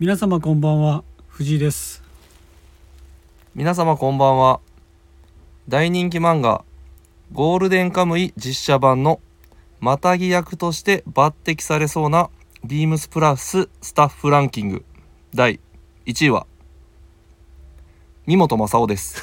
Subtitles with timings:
[0.00, 2.02] 皆様こんばんは藤井です。
[3.54, 4.60] 皆様こんばんは。
[5.68, 6.64] 大人気漫画
[7.32, 9.20] 「ゴールデンカムイ」実写版の
[9.78, 12.30] またぎ役として抜擢されそうな
[12.64, 14.86] ビームスプラススタッフランキング
[15.34, 15.60] 第
[16.06, 16.46] 1位は
[18.24, 19.22] 三本正夫です。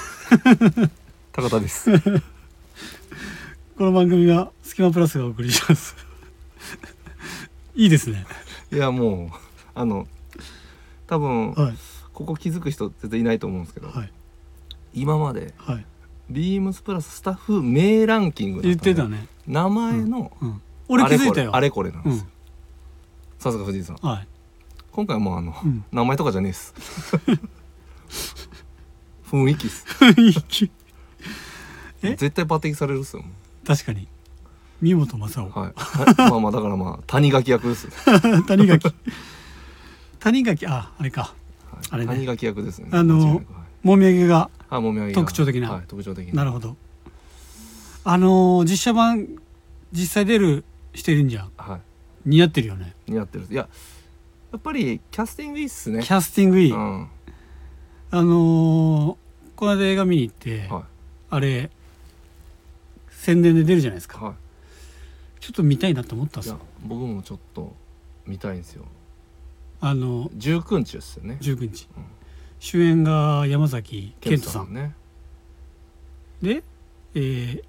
[1.34, 1.90] 高田です。
[3.80, 5.96] この番組はスキマプラスがお送りします。
[7.74, 8.28] いいですね。
[8.72, 9.38] いやもう
[9.74, 10.08] あの
[11.08, 11.74] 多分はい。
[12.14, 14.12] ここ気づく人全然いないと思うんですけど、はい。
[14.94, 15.86] 今まではい。
[16.30, 19.28] ビームスプラススタッフ名ランキングだ言ってたね。
[19.48, 20.62] 名前のうん。
[20.88, 21.56] 俺気づいたよ。
[21.56, 22.30] あれこれなんですよ、うん。
[23.40, 23.96] さすが藤井さん。
[23.98, 24.28] はい。
[24.92, 25.86] 今回はもうあの、うん。
[25.92, 26.74] 名前とかじゃねえっす。
[29.30, 29.86] 雰囲気っす。
[30.00, 30.72] 雰囲気。
[32.02, 32.16] え？
[32.16, 33.24] 絶対抜擢されるっすよ。
[33.66, 34.08] 確かに。
[34.82, 35.74] 三本正夫はい。
[36.18, 37.92] まあまあだからまあ谷垣役ですよ、
[38.48, 38.94] 谷垣
[40.20, 41.22] 谷垣ああれか。
[41.22, 41.34] はい。
[41.92, 42.14] あれね。
[42.14, 42.90] 谷垣役ですね。
[42.92, 43.42] あの
[43.84, 44.50] もみあげが
[45.14, 45.72] 特徴的な。
[45.72, 46.34] はい、特徴的な。
[46.36, 46.76] なるほど。
[48.04, 49.28] あのー実写版
[49.92, 51.52] 実際出る人いるんじゃん。
[51.58, 51.80] は
[52.26, 52.94] 似合ってるよね。
[53.08, 53.46] い似合ってる。
[53.50, 53.68] いや
[54.52, 56.04] やっぱりキャスティングいいっすね。
[56.04, 57.08] キャスティングいい、うん。
[58.12, 59.16] あのー
[59.56, 60.84] この間映画見に行って、は
[61.30, 61.72] あれ
[63.10, 64.20] 宣伝で出るじゃないですか。
[64.20, 64.24] い。
[64.24, 64.36] は
[65.40, 66.60] ちょっと見たいなと思ったんですよ。
[66.86, 67.74] 僕もちょっと
[68.26, 68.86] 見たいんですよ
[69.80, 71.38] あの19日ですよね。
[71.42, 72.04] 19日、うん
[72.60, 74.74] 主演が山崎賢人さん。
[74.74, 74.96] ね。
[76.42, 76.64] で、
[77.14, 77.64] えー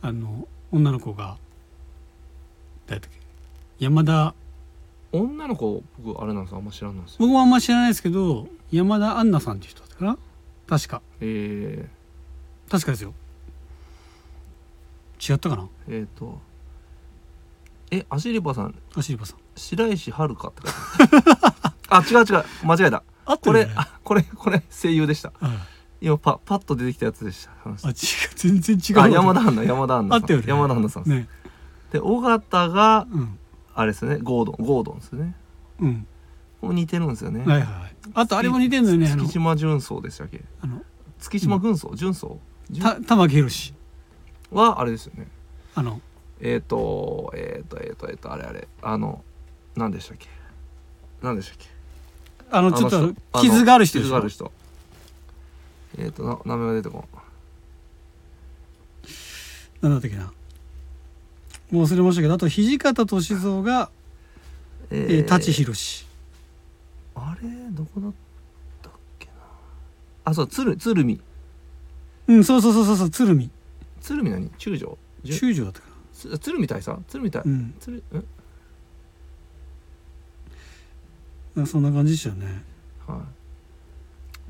[0.00, 1.36] あの女の子が
[2.86, 3.18] 誰だっけ？
[3.84, 4.34] 山田。
[5.12, 7.16] 女の子僕あれなんですあんま知らないんですよ。
[7.20, 10.18] 僕もあんま知らないですけど山田杏奈さんっていう人だったかな？
[10.66, 11.02] 確か。
[11.20, 11.88] え
[12.70, 13.12] 確かですよ。
[15.20, 15.62] 違ったかな？
[15.64, 16.40] ー、えー、と
[17.90, 18.74] えアシリパさん。
[18.96, 21.74] アシリバさん白石遥かって書いてある。
[21.90, 22.44] あ違う違う。
[22.64, 23.02] 間違えた。
[23.26, 23.68] あこれ、
[24.02, 25.32] これこれ声優でした。
[25.40, 25.50] はい
[26.00, 27.52] 今パパッと出てきたやつでした。
[27.62, 27.94] 話あ違う。
[28.36, 29.00] 全然違う。
[29.00, 30.12] あ山田杏奈山田杏奈さん。
[30.12, 30.44] あったよね。
[30.46, 31.28] 山田杏奈さんです、ね。
[31.92, 33.38] で尾形がうん。
[33.74, 35.34] あれですねゴードンゴードンですね。
[35.80, 36.06] うん。
[36.60, 37.96] これ似てるんですよね、はいはいはい。
[38.14, 40.42] あとあれも似てんのよね月島純曹でしたっけ。
[40.60, 40.82] あの。
[41.18, 42.38] 月島軍曹純曹
[42.82, 43.74] た玉木宏。
[44.50, 45.28] はあれですよね。
[45.74, 46.02] あの。
[46.40, 48.68] えっ、ー、とえっ、ー、とえっ、ー、とえっ、とあれあれ。
[48.82, 49.24] あの
[49.76, 50.28] 何でしたっけ？
[51.22, 51.66] 何でしたっけ？
[52.50, 54.08] あのちょっと傷がある人でしょ？
[54.08, 54.52] 傷がある人。
[55.98, 57.04] えっ、とな名前が出てこん。
[59.82, 60.32] なんだったっけな？
[61.70, 63.90] もう忘れましたけどあと土方歳三が、
[64.90, 66.06] ええー、舘ひろし。
[67.16, 67.48] あれ？
[67.70, 68.12] どこだっ
[68.82, 69.32] たっけな？
[70.24, 71.20] あそう鶴鶴見。
[72.26, 73.50] うんそうそうそうそうそう鶴見。
[74.00, 74.50] 鶴見何？
[74.58, 76.98] 中将じゅ中将だったかつ鶴見大佐？
[77.08, 77.74] 鶴見大なうん。
[77.80, 78.28] 鶴んなんか
[81.66, 82.64] そんな感じでしたよね。
[83.06, 83.24] は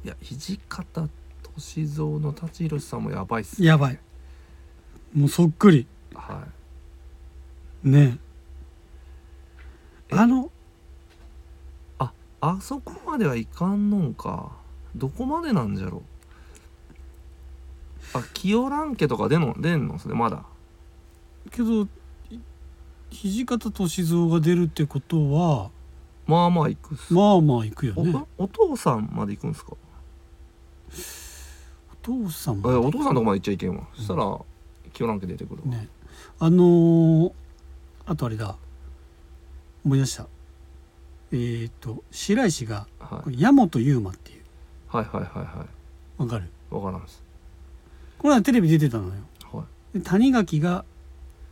[0.04, 0.06] い。
[0.06, 1.08] いや土方
[1.56, 3.98] 歳三の舘ひろしさんもやばいっすやばい。
[5.14, 5.86] もうそっくり。
[6.14, 6.46] は
[7.82, 8.18] ね。
[10.10, 10.16] え？
[10.16, 10.50] あの
[12.00, 12.04] い
[12.40, 14.52] あそこまではいかんのんか。
[14.94, 16.02] どこまでなんじゃろ
[18.12, 19.98] あ清蘭家とか出んの出んの？
[19.98, 20.44] それまだ。
[21.50, 21.82] けど
[22.30, 22.38] い
[23.10, 25.70] 土方歳三が出るってことは
[26.26, 29.72] まあまあ行くっす、まあまあ行くよおねお父さんまで行くんすか？
[29.72, 29.76] お
[32.02, 34.38] 父さんえもお父さんのとこまで行っちゃいけんわ、そしたら
[34.92, 35.88] 清蘭家出てくるわ、ね。
[36.38, 37.32] あのー、
[38.06, 38.56] あとあれだ。
[39.84, 40.26] 思い出した。
[41.32, 44.42] えっ、ー、と白石がはい、矢本悠馬っていう。
[44.88, 45.66] はいはいはいは
[46.18, 46.44] わかる？
[46.44, 47.22] いわからんです。
[48.18, 49.12] この間テレビ出てたのよ。
[49.52, 49.64] は
[49.94, 49.98] い。
[49.98, 50.84] で谷垣が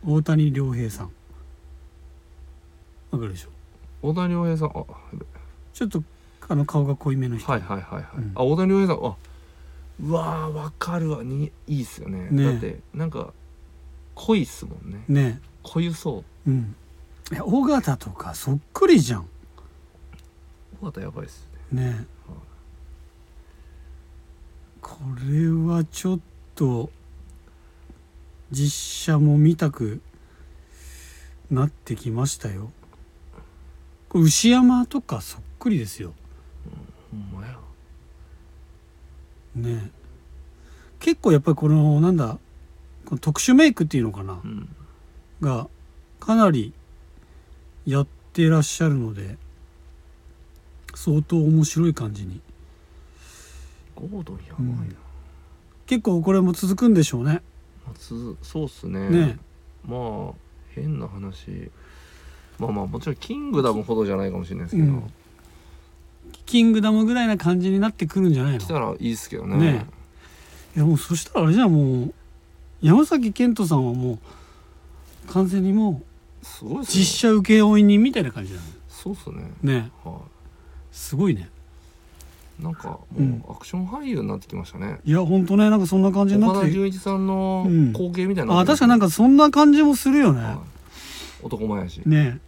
[0.05, 1.11] 大谷亮平さん。
[3.11, 3.49] わかるでしょ？
[4.03, 4.85] 大谷亮平さんあ
[5.73, 6.03] ちょっと
[6.49, 8.31] あの顔が濃いめの人、はいはいはいはい、うん。
[8.35, 9.15] あ大谷亮平さんあ
[10.01, 11.23] うわーわかるわ。
[11.23, 12.27] にいいっすよね。
[12.29, 13.33] ねだってなんか
[14.15, 15.03] 濃いっすもんね。
[15.07, 16.49] ね濃ゆそう。
[16.49, 16.75] うん。
[17.31, 19.27] いや尾形とかそっくりじゃん。
[20.81, 21.91] 尾形やばいっすね。
[21.91, 22.05] ね
[24.81, 26.19] これはちょっ
[26.55, 26.89] と
[28.51, 30.01] 実写も見たく
[31.49, 32.71] なってきましたよ
[34.13, 36.13] 牛山とかそっくりですよ。
[37.11, 37.57] ほんまや。
[39.55, 39.91] ね。
[40.99, 42.37] 結構やっぱりこのなんだ
[43.05, 44.39] この特殊メイクっていうのかな。
[44.43, 44.69] うん。
[45.41, 45.67] が
[46.19, 46.73] かなり
[47.85, 49.37] やってらっしゃるので
[50.95, 52.39] 相当面白い感じに。
[53.95, 54.95] ゴードンやばいな、うん。
[55.85, 57.41] 結構これも続くんでしょうね。
[57.85, 59.09] まあつそうっすね。
[59.09, 59.37] ね。
[59.85, 60.33] まあ
[60.69, 61.69] 変な話
[62.63, 65.13] まあまあもちろんキングダムほどじゃないかもしれないですけど、うん。
[66.45, 68.59] キングダムぐらいな感じになってくるんじゃないの？
[68.59, 69.57] 来たらいいですけどね。
[69.57, 69.85] ね
[70.75, 72.13] いやもうそしたらあれじゃんもう
[72.81, 74.19] 山崎賢人さんはもう
[75.31, 76.01] 完全にも
[76.41, 76.99] うすごいですね。
[76.99, 78.65] 実写請負人みたいな感じだね。
[78.89, 79.51] そうっすね。
[79.61, 80.19] ねは
[80.91, 81.49] すごいね。
[82.59, 83.43] いなんかもうん。
[83.47, 84.99] うアクション俳優になってきましたね。
[85.05, 87.93] いやほんとねなんかそんな感じにな岡田って准一さんのうん。
[87.93, 90.57] 光景みたいなあ確かなんかそんな感じもするよね、はい。
[91.43, 92.01] 男前やし。
[92.05, 92.39] ね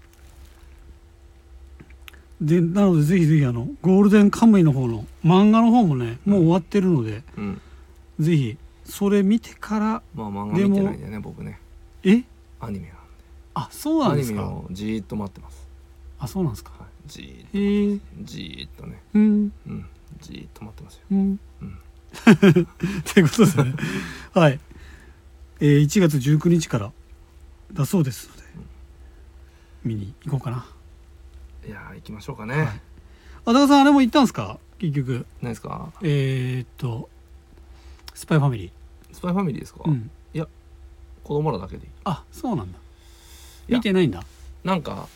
[2.41, 7.61] でなのでぜひぜひあのゴールデンカムイの方の漫画の方もねもう終わってるので、うん。
[8.19, 11.59] ぜひそれ見てからまあ漫画見てないんでね僕ね。
[12.03, 12.23] え？
[12.59, 12.97] アニメなん
[13.55, 14.47] あそうなんですか？
[14.49, 15.67] をじーっと待ってます。
[16.19, 16.71] あそうなんですか？
[16.77, 16.89] はい。
[17.07, 19.01] じーっえー、とじーっとね。
[19.13, 19.51] うん。
[19.67, 19.85] うん。
[20.21, 21.01] じーっと待ってますよ。
[21.11, 21.39] うん。
[21.61, 21.77] うん。
[22.35, 23.73] ということでね。
[24.33, 24.59] はい、
[25.59, 26.91] えー、1月19日から
[27.73, 28.41] だそうですので
[29.83, 30.65] 見に行こうかな
[31.65, 32.67] いやー行きましょうかね、はい。
[32.67, 34.59] あ高さんあれも行ったんですか？
[34.77, 35.25] 結局。
[35.41, 35.91] 何ですか？
[36.01, 37.09] えー、っと
[38.13, 38.71] スパイファミリ
[39.11, 40.11] スパイファミリーですか、ーうん。
[41.23, 41.85] 子供らだけで。
[41.85, 42.77] いいあそうなんだ。
[43.67, 44.23] いや見てないんだ。
[44.63, 45.07] なんか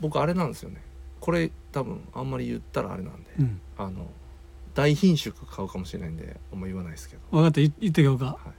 [0.00, 0.80] 僕あれなんですよね。
[1.20, 3.60] これ多分あんまり言ったらあれなんで、うん。
[3.76, 4.08] あの
[4.74, 7.60] 大品種買うかもしれないんであんま言わないですけど、分かった。
[7.60, 8.24] 言言ってようか。
[8.26, 8.52] はい、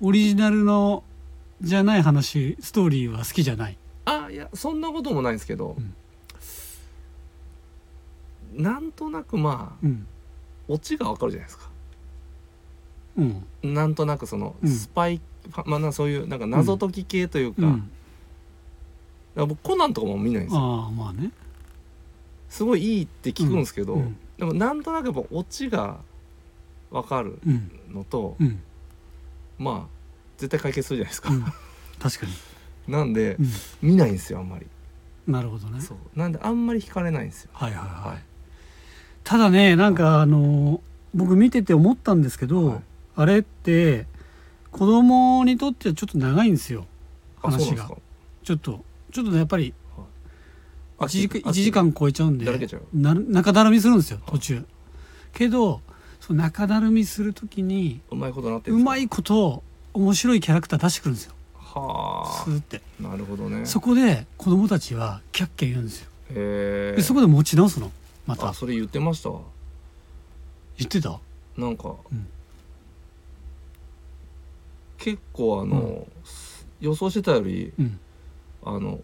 [0.00, 1.04] オリジナルの
[1.60, 5.76] じゃない話ストーリーは好きじゃないあいやそんなこともないんですけど、
[8.52, 10.06] なんとなくまあうん。
[10.68, 11.68] オチがわかるじゃないですか。
[13.16, 13.22] う
[13.68, 13.74] ん。
[13.74, 14.68] なんとなくそのうん。
[14.68, 15.20] スパイ、
[15.66, 19.48] まあなそういうなんか謎解き系というか,、うん。
[19.48, 20.60] 僕コナンとかも見ないんですよ。
[20.60, 21.30] ああまあね。
[22.48, 24.16] すごいいいって聞くんですけど、うん。
[24.38, 25.98] でもなんとなくやっぱオチが
[26.90, 27.70] わかるうん。
[27.90, 28.60] のと、うん。
[29.58, 29.92] まあ
[30.38, 31.44] 絶対解決するじゃないですか、うん。
[31.98, 32.32] 確かに
[32.92, 33.46] なんでうん。
[33.82, 34.66] 見ないんですよあんまり。
[35.26, 35.80] なるほどね。
[35.80, 35.98] そう。
[36.18, 37.50] なんであんまり惹かれないんですよ。
[37.54, 38.22] はいはいはい、はい。
[39.24, 40.80] ただねなんかあの
[41.14, 42.80] 僕見てて思ったんですけど、はい。
[43.16, 44.06] あれって
[44.70, 46.86] 子供にとってはちょっと長いんですよ
[47.42, 47.96] 話があそうなんですか？
[48.44, 49.74] ちょっとちょっとねやっぱり
[50.98, 52.82] あ1時間あ1時間超えちゃうんでだらけちゃう？
[52.94, 54.64] な中だるみするんですよ途中。
[55.34, 55.80] けど
[56.20, 58.78] その中だるみする時にうまいことなってるですか？
[58.78, 59.62] うんまいこと
[59.94, 61.34] 面白いキャラクター出してくるんですよ
[61.80, 62.80] はスーって。
[63.00, 63.66] あなるほどね。
[63.66, 66.08] そこで子供たちはキャッキャ言うんですよ。
[66.30, 67.90] へえでそこで持ち直すの。
[68.26, 68.48] また。
[68.48, 69.30] あそれ言ってました？
[69.30, 69.40] わ
[70.78, 71.18] 言ってた？
[71.56, 72.26] なんか、うん。
[74.98, 76.06] 結構あの、
[76.80, 77.98] 予想してたよりうん。
[78.64, 79.00] あの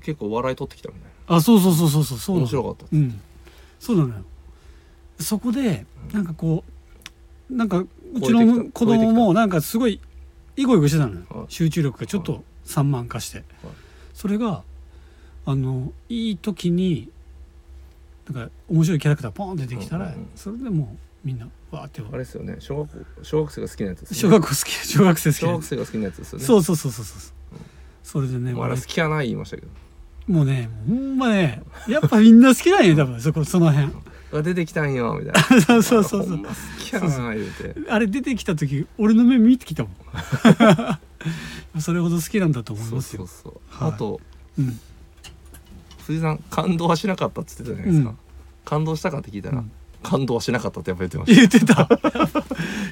[0.00, 1.36] 結構笑い取ってきたみたいな。
[1.36, 2.96] あそうそうそうそうそうそう面白かったです。
[2.96, 3.20] うん。
[3.78, 4.24] そうなのよ。
[5.20, 6.64] そこでなんかこ
[7.50, 8.34] うなんかうち超えてきた。
[8.34, 10.00] の子供もなんかすごい
[10.56, 11.46] イゴイゴしてたのよはい。
[11.48, 13.44] 集中力がちょっと散漫化して。
[14.14, 14.62] それが
[15.44, 17.10] あのいい時に
[18.32, 22.56] なんか面白いキャラクターポンって出てきたらそれでもうみんなわーってあれですよね。
[22.58, 24.70] 小学校小学生が好きなやつです、ね、小学校好き。
[24.70, 25.38] 小学生好き。
[25.38, 26.44] 小な学生が好きなやつですよね。
[26.44, 27.32] そうそうそうそうそう
[28.02, 29.68] それでね好きやない言いましたけど。
[30.26, 33.92] もうねほんまねやっぱみんな好きなんよ多分そこその辺
[34.38, 35.60] あ出てきたんよみたいな。
[35.62, 36.38] そうそうそうそう。
[36.38, 36.44] 好
[36.78, 37.74] きやな言うて。
[37.88, 39.92] あれ出てきた時俺の目見てきたもん。
[41.80, 43.26] それほど好きなんだと思いそうますよ。
[43.26, 43.92] そうそう、はい。
[43.92, 44.20] あと
[44.58, 44.80] うん。
[46.06, 48.18] 藤井さん感動はしなかったって言ってたじゃないですか、うん。
[48.64, 49.72] 感動したかって聞いたら、うん。
[50.02, 51.88] 感動はしなかったってやっぱ言ってまし言ってた。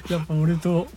[0.13, 0.87] やっぱ俺と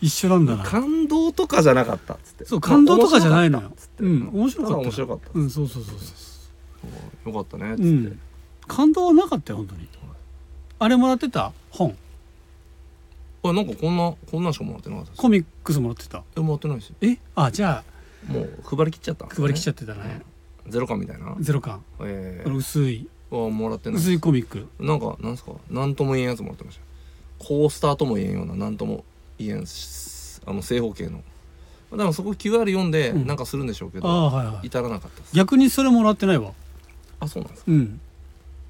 [0.00, 0.62] 一緒なんだな。
[0.62, 2.44] た感動とかじゃなかったっつって。
[2.44, 3.68] そう感動とかじゃないのよ。
[3.68, 4.04] っつって。
[4.04, 4.78] うん面白かった。
[4.78, 5.94] 面白かったうんそうそうそう。
[5.98, 8.20] そうよかったねっつって、うん
[8.68, 9.88] 感動はなかったよ本当に。
[10.80, 11.52] あれもらってた？
[11.70, 11.96] 本。
[13.42, 15.20] あなんかこんなこんなんしかもらってなかったです。
[15.20, 16.22] コミックスもらってた。
[16.36, 16.96] えもらってないですよ。
[17.00, 17.18] え？
[17.34, 17.82] あじゃ
[18.28, 19.24] もう配りきっちゃった。
[19.24, 20.22] んあ配りきっちゃっってたね。
[20.68, 21.36] ゼロ感みたいな？
[21.40, 21.82] ゼロ感。
[22.00, 23.08] えあの薄い。
[23.30, 23.98] ー、あもらってない。
[23.98, 24.68] 薄いコミック。
[24.78, 25.52] なんかなんすか？
[25.70, 26.82] なんとも言えんやつもらってました。
[27.44, 29.04] コースターとも言えんようななんとも
[29.38, 31.22] 言えんしあの正方形の。
[31.90, 33.26] だからそこ QR 読んでうん。
[33.26, 34.66] なんかするんでしょうけど、ああはいはい。
[34.66, 35.34] 至らなかったです。
[35.34, 36.52] 逆にそれもらってないわ。
[37.20, 37.72] あそうなんですか？
[37.72, 38.00] うん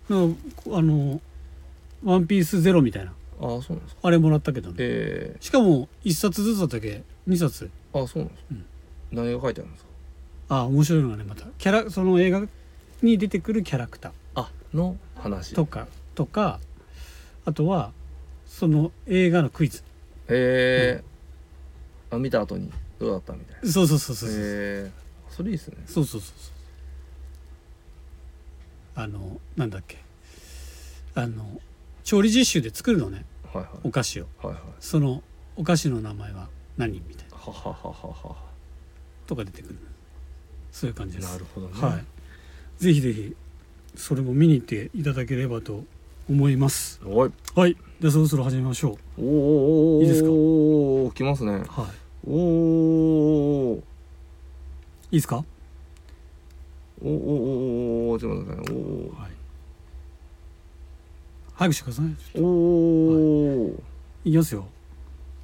[0.09, 0.35] だか
[0.71, 1.21] らあの
[2.05, 3.13] 「ワンピースゼロみたいな。
[3.41, 4.01] あそうなんですか。
[4.03, 4.77] あれもらったけどね。
[4.81, 5.37] え。
[5.41, 7.71] しかも1冊ずつだったっけ？2冊。
[7.93, 8.65] ー、あそうなんですか、うん。
[9.13, 9.89] 何が書いてあるんですか？
[10.49, 11.47] あ面白いのがねまた。
[11.59, 12.43] キャラその映画
[13.03, 14.13] に出てくるキャラクター。
[14.35, 15.55] あの話。
[15.55, 16.59] とかとか
[17.45, 17.93] あとは
[18.47, 19.79] その映画のクイズ。
[20.29, 21.05] へえ。
[22.11, 23.71] あ見た後にどうだったみたいな。
[23.71, 24.43] そうそうそうそうそう、へ
[24.87, 24.91] え。
[25.31, 25.77] それいいですね。
[25.87, 26.58] そうそうそうそう
[29.01, 29.99] あのなんだっけ。
[31.15, 31.61] あの
[32.03, 33.25] 調理実習で作るのね。
[33.45, 33.69] はいはい。
[33.85, 34.27] お菓子を。
[34.43, 34.63] はいはい。
[34.81, 35.23] その
[35.55, 37.01] お菓子の名前は何？
[37.07, 37.37] みたいな。
[37.37, 38.37] ははははは。
[39.29, 39.77] とか出てくる。
[40.73, 41.33] そういう感じです。
[41.33, 42.05] なるほどね、はい。
[42.83, 43.37] ぜひぜひ
[43.95, 45.85] それも見に行っていただければと
[46.29, 47.01] 思います。
[47.05, 47.31] おい。
[47.55, 47.77] はい。
[48.01, 49.29] じゃあそろそろ始めましょおーおー。
[49.29, 50.29] おーいいですか？
[50.29, 51.53] おお来ますね。
[51.53, 51.67] うはい。
[52.27, 53.79] おーおー。
[53.79, 53.83] い
[55.13, 55.45] いですか？
[57.01, 58.75] おーおーおーおーちょっと待ってください。
[58.75, 59.31] ねはい。
[61.55, 63.75] 早くしてくださいおーおー。
[64.25, 64.33] い。
[64.33, 64.67] きますよ。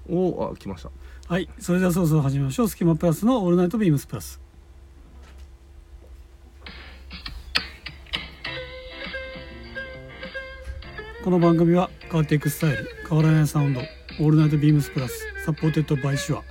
[0.08, 0.90] おーあ来ました。
[1.28, 1.48] はい。
[1.58, 2.68] それではそろそろ始めましょう。
[2.68, 4.40] スキマプラスのオールナイトビームスプラス。
[11.22, 16.42] この番組は変わっていくスタイル変わらないサウンドオールナイト BEAMS PLUS supported by SHURE。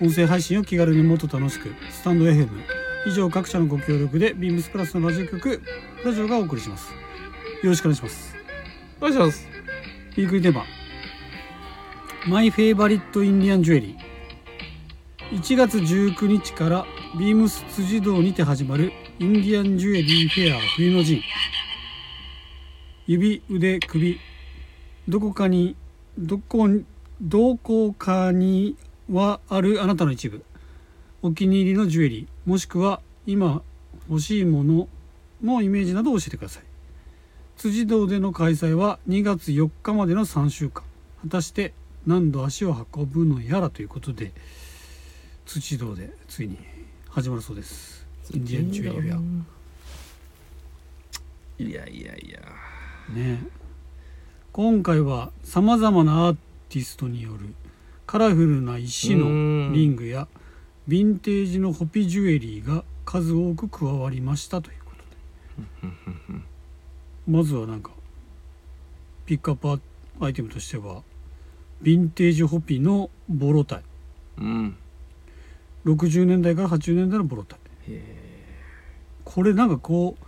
[0.00, 5.60] 音声配信を気軽にもっと楽しくスタンド FM 以上各社のご協力で BEAMS PLUS のラジオ局
[6.04, 6.92] ラジオがお送りします。
[7.62, 8.34] よろしくお願いします。
[9.00, 9.48] お願いします。
[10.12, 10.64] ウィークリーテーマ
[12.28, 15.40] my favorite Indian jewelry。
[15.40, 16.86] 1月19日から
[17.18, 21.22] BEAMS 辻堂にて始まるインディアンジュエリーフェア冬の陣。
[23.08, 24.20] 指腕首。
[25.08, 25.74] どこかに
[26.16, 26.68] どこ
[27.20, 28.76] どこかに
[29.10, 30.44] はあるあなたの一部
[31.22, 33.62] お気に入りのジュエリーもしくは今
[34.10, 34.88] 欲しいもの
[35.42, 36.62] のイメージなどを教えてください。
[37.56, 40.82] 辻堂での開催は2月4日までの3週間。
[41.22, 41.72] 果たして
[42.06, 44.32] 何度足を運ぶのやらということで
[45.46, 46.58] 辻堂でついに
[47.08, 48.04] 始まるそうです。
[48.32, 49.20] インディアンジュエリーフェア。
[51.62, 52.40] いやいやいや。
[53.14, 53.44] ね。
[54.50, 56.36] 今回はさまざまなアー
[56.68, 57.54] ティストによる
[58.06, 60.26] カラフルな石のリングや
[60.88, 64.92] ヴィンテージのホピジュエリーが数多く加わりましたというこ
[65.82, 66.42] とで。
[67.28, 67.92] まずはなんか
[69.26, 69.80] ピックアップ
[70.20, 71.02] アイテムとしては
[71.82, 73.82] ヴィンテージホピのボロタイ。
[74.38, 74.76] うん。
[75.84, 77.58] 60年代から80年代のボロタイ。
[77.88, 78.22] へ
[79.24, 80.24] これなんかこえ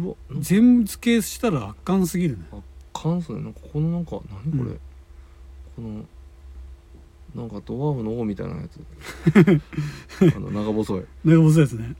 [0.00, 2.44] う全付けしたら圧巻すぎるね。
[2.92, 4.80] 関西なんかこのなんか何これ、うん。
[5.76, 6.04] この
[7.34, 8.80] なんかドワーフの王みたいなやつ。
[10.34, 11.04] あの長細い。
[11.24, 11.94] 長細いやつね。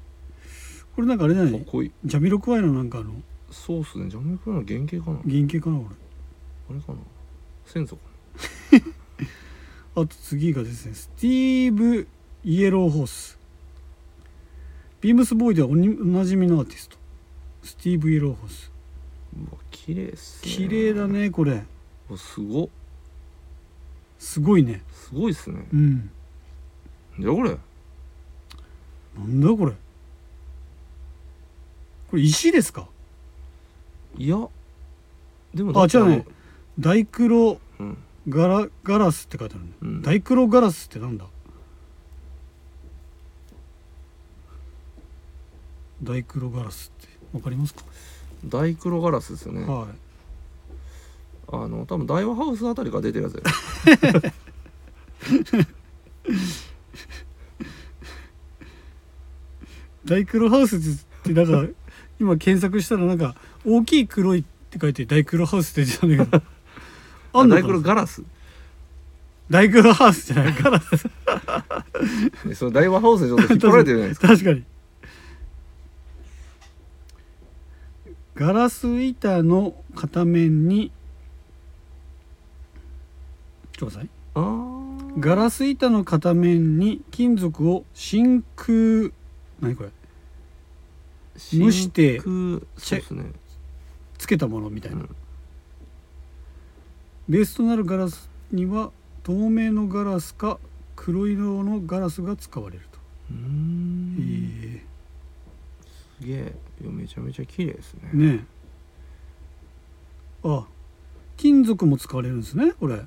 [0.96, 1.52] これなんかあれじゃない？
[1.52, 1.92] かっこいい。
[2.04, 3.12] ジャミロクワイのなんかあの？
[3.50, 4.08] そうっすね。
[4.10, 5.18] ジャムクラの原型かな。
[5.24, 5.86] 原型かなこ
[6.70, 6.98] あれかな。
[7.66, 8.02] 先祖か
[8.72, 8.82] れ
[10.02, 12.06] あと次がですねスティーブ・
[12.44, 13.38] イエローホース。
[15.00, 16.96] ビームスボーイではおにおなじみのアーティスト。
[17.62, 18.72] スティーブ・イエローホース。
[19.36, 20.50] なうわ綺麗っすね。
[20.52, 21.64] 綺麗だねこれ。
[22.16, 22.68] すごっ
[24.18, 24.82] すごいね。
[24.92, 25.66] すごいっすね。
[25.72, 26.10] うん。
[27.18, 27.50] じゃあこれ。
[27.50, 29.72] なんだこれ。
[32.10, 32.86] これ石ですか？
[34.16, 34.48] いや。
[35.54, 36.26] でもあ違うね
[36.78, 37.98] ダイクロうん。
[38.28, 40.02] ガラガラスって書いてあるね、うん。
[40.02, 41.24] ダイクロガラスってなんだ？
[46.02, 47.82] ダイクロガラスってわかりますか、
[48.44, 49.64] ダイクロガラスですよね。
[49.64, 50.07] はい
[51.50, 53.42] あの多分大和ハウスあたりから出てるやつや。
[60.04, 60.80] ダイクロハウスっ
[61.22, 61.64] てなんか
[62.20, 66.42] 今検索したらなんか大きい黒いって書いてダイクロハウスって出てたんだけど。
[67.32, 68.22] あんのダイクかなロガラス。
[69.50, 71.04] ダイクロハウスじゃないガラス。
[72.46, 74.28] ねその大和ハウスでちょっと引っ張られてるじゃないですか。
[74.36, 74.64] 確かに。
[78.34, 80.92] ガラス板の片面に
[84.34, 85.20] あー。
[85.20, 89.10] ガラス板の片面に金属を真空
[89.60, 89.90] 何これ？
[91.36, 93.32] 蒸してそうですね。
[94.18, 95.16] つけたものみたいな、うん。
[97.28, 98.90] ベースとなるガラスには
[99.22, 100.58] 透明のガラスか
[100.96, 102.98] 黒色のガラスが使われると、
[103.30, 104.16] うーん。
[104.74, 104.82] え。
[106.20, 106.54] すげえ。
[106.80, 108.10] めちゃめちゃ綺麗ですね。
[108.12, 108.44] ーね
[110.44, 110.48] え。
[110.48, 110.66] あ
[111.36, 113.00] 金属も使われるんですねこれ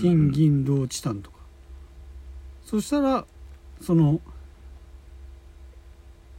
[0.00, 1.38] 金銀銅チタンとか、
[2.64, 3.26] そしたら
[3.80, 4.20] その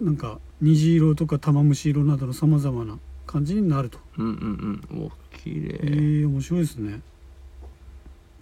[0.02, 4.00] なんか虹色とか玉虫色などのさまざまな感じになると。
[4.18, 5.06] うんうんうん。
[5.06, 5.80] お綺麗。
[5.82, 7.02] えー、面白いですね。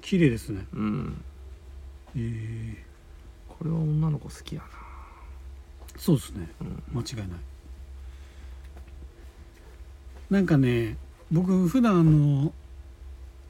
[0.01, 0.65] 綺麗ですね。
[0.73, 1.23] うん。
[2.15, 2.75] えー、
[3.47, 4.67] これは女の子好きやな。
[5.97, 6.49] そうですね。
[6.61, 6.83] うん。
[6.93, 7.39] 間違いない。
[10.33, 10.97] なんかね
[11.31, 12.51] 僕普段あの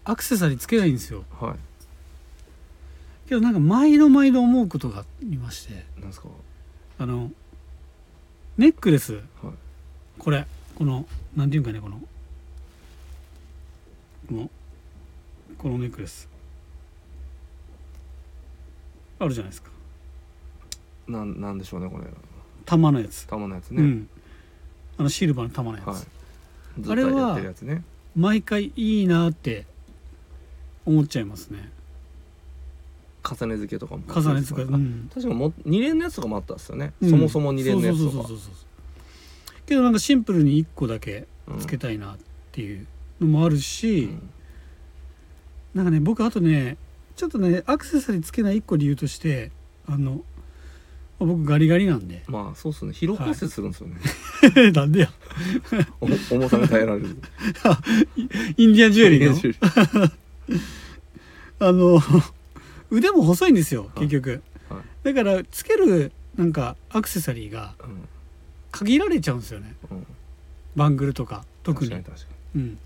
[0.06, 1.24] アクセサリーつけないんですよ。
[1.40, 1.56] はい。
[3.30, 5.86] けどなんか毎度毎度思うことがありまして。
[5.98, 6.28] なんですか？
[7.00, 7.32] あの
[8.58, 9.14] ネックレス。
[9.14, 9.24] はい。
[10.18, 10.46] これ。
[10.76, 11.06] この
[11.36, 12.00] なんていうんかねこの。
[14.28, 14.50] この
[15.58, 16.28] このネックレス。
[19.20, 19.70] あるじゃないですか。
[21.08, 22.06] なんなんでしょうねこれ。
[22.66, 24.10] 玉のやつ、玉のやつね、うん。
[24.98, 25.98] あのシルバーの玉のやつ、はい。
[26.90, 27.40] あれは
[28.16, 29.66] 毎回いいなって
[30.86, 31.72] 思っちゃいますね。
[33.24, 34.04] 重ね付けとかも。
[34.08, 35.10] 重ね付け、うん。
[35.14, 37.10] 確かもう2連のやつとかもあったっすよね、うん。
[37.10, 38.12] そもそも2連のやつとか。
[38.12, 38.54] そうそうそうそう
[39.66, 41.60] けどなんかシンプルに1個だけうん。
[41.60, 42.18] つけたいなっ
[42.52, 42.86] ていう
[43.22, 44.30] のもあるし、うん。
[45.74, 46.78] なんかね僕あとね
[47.16, 49.52] ちょっとねアクセサリーつけない1個理由として
[49.88, 50.22] あの
[51.20, 52.24] まあ僕ガリガリなんで。
[52.28, 52.92] まあそうっすね。
[52.92, 55.10] 疲労骨折するんですよね、 なんでや。
[56.02, 57.08] お重さが耐えられる。
[58.58, 59.30] インディアンジュエリー
[60.02, 60.12] の？
[61.60, 62.00] あの
[62.90, 65.14] 腕も細いんですよはい結局、はい。
[65.14, 68.08] だからつけるなんかアクセサリーがうん。
[68.72, 69.76] 限られちゃうんですよね。
[69.92, 70.08] うん。
[70.76, 71.92] バングルとか特に。
[71.92, 72.16] 確かに
[72.56, 72.80] うん、だ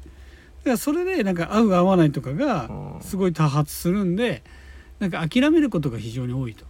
[0.66, 3.02] からそれでなんか合う合わないとかがうん。
[3.02, 4.44] すごい多発するんで
[5.00, 6.66] なんか諦めることが非常に多いと。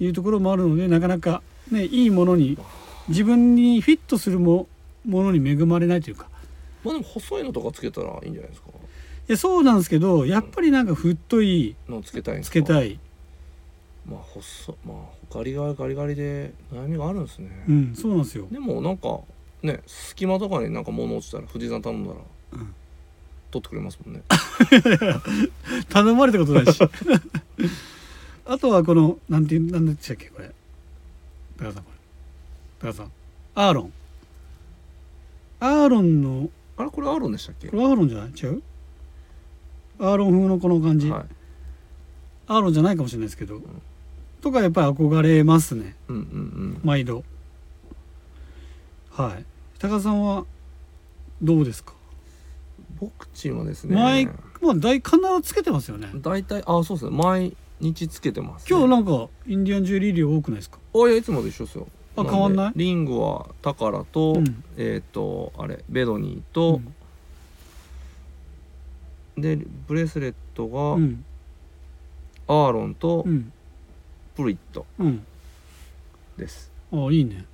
[0.00, 2.58] いうところもあるのでなかなかねいいものに
[3.08, 4.66] 自分にフィットするも
[5.06, 6.28] ものに恵まれないというか。
[6.82, 8.68] まあでも細いのとかつけたらいいんじゃないですか。
[8.68, 8.72] い
[9.28, 12.52] やそうなんですけどやっぱりなんか太いのつけたいんですか？
[12.52, 12.98] つけたい、
[14.06, 14.96] まあ細まあ
[15.34, 18.46] ガリガリガリガリで悩みがあるんですね、うん、そうなんですよ。
[18.50, 19.20] でもなんか
[19.62, 22.16] ね隙間とかになんか物落ちたら藤井さん頼んだら、
[22.52, 22.74] うん。
[23.50, 24.22] 取ってくれますもんね。
[25.88, 26.78] 頼まれたことないし。
[28.46, 30.50] あとはこのなんていうなんでしたっけこれ。
[31.56, 31.90] 高田さんこ
[32.82, 32.90] れ。
[32.90, 33.12] 高田さん。
[33.54, 33.92] アーロン。
[35.60, 37.68] アーロンのあれこれあるんでしたっけ？
[37.68, 38.30] これアーロンじゃない？
[38.30, 38.62] 違う？
[39.98, 41.24] アーロン風のこの感じ、はい。
[42.46, 43.60] アーロンじゃないかもしれないですけど、
[44.40, 45.96] とかやっぱり憧れますね。
[46.08, 46.80] うんうんうん。
[46.82, 47.24] 毎度。
[49.10, 49.44] はい。
[49.78, 50.44] 高田さんは
[51.40, 51.94] どうですか？
[53.00, 53.96] 僕ちんはですね。
[53.96, 54.26] 毎
[54.60, 56.08] まあ大必ずつけてますよね。
[56.16, 57.10] 大体あそうですね。
[57.10, 60.78] 毎日つけてます、ね、今日なんかインディアンジュエリー量多くないですか？
[60.94, 61.86] あいやいつもと一緒ですよ。
[62.16, 62.72] あで変わんない？
[62.76, 64.64] リングはタカラと、うん。
[64.76, 66.94] えっ、とあれベドニーうと、ん
[69.36, 71.24] でブレスレットが、うん。
[72.46, 73.52] アーロンとうん。
[74.36, 75.24] プリットうん。
[76.36, 77.44] です、あいいね。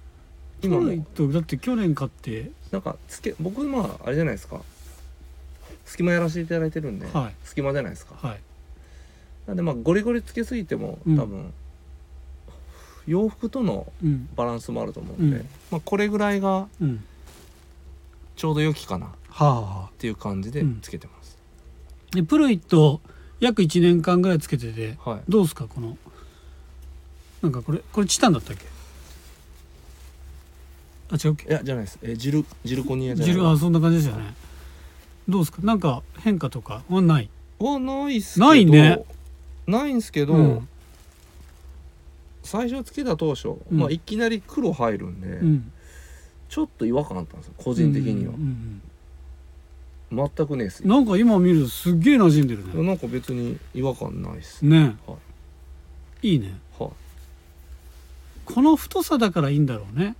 [0.62, 0.93] 今も。
[0.93, 2.51] 今のとだって去年買って。
[2.71, 4.61] なんかつけ僕まああれじゃないですか。
[5.85, 7.35] 隙間やらせていただいてるんで、はい。
[7.43, 8.14] 隙間じゃないですか。
[8.16, 8.40] はい。
[9.49, 11.19] なんでまあゴリゴリつけすぎてもうん。
[11.19, 11.53] 多分、
[13.07, 14.29] 洋服とのうん。
[14.37, 15.49] バランスもあると思うんで、うん。
[15.73, 17.05] まあ、これぐらいがうん。
[18.37, 20.81] ちょうど良きかなっていう感じでうん。
[20.81, 21.37] つけてます、
[22.12, 23.01] でプロイット
[23.38, 25.20] 約1年間ぐらいつけててはい。
[25.29, 25.66] どうですか？
[25.66, 25.96] この
[27.42, 28.64] なんかこれこれチタンだったっけ？
[31.11, 31.49] あ違うっけ？
[31.49, 31.99] いやじゃないです。
[32.03, 33.35] えジルジルコニアじゃない。
[33.35, 34.35] 汁あそんな感じですよね。
[35.29, 35.62] どうですか？
[35.62, 36.83] なんか変化とか？
[36.88, 37.31] はない？
[37.59, 39.05] はないっすけどないね。
[39.66, 40.68] ないんすけど、うん。
[42.42, 43.79] 最初つけた当初、うん。
[43.79, 45.73] まあ、いきなり黒入るんで、うん。
[46.49, 48.35] ちょっと違和感あったんですよ個人的には。
[48.35, 48.83] うん、うん
[50.12, 52.83] 全くねえっすうんなんか今見るとすっげえ馴染んでるね。
[52.83, 54.96] なんか別に違和感ないっす、ね。
[55.07, 55.14] は
[56.23, 56.33] い。
[56.33, 56.59] いいね。
[56.79, 56.90] はい。
[58.44, 60.16] この太さだからいいんだろうね。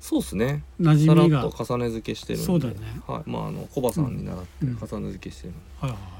[0.00, 0.62] そうっすね。
[0.80, 1.42] 馴染みが。
[1.42, 2.46] と重ね付けしてるんで。
[2.46, 2.80] そうだよね。
[3.06, 3.30] はい。
[3.30, 4.76] まああのコバさんに習ってうん。
[4.76, 6.10] 重ね付けしてるんで、はいはいはい。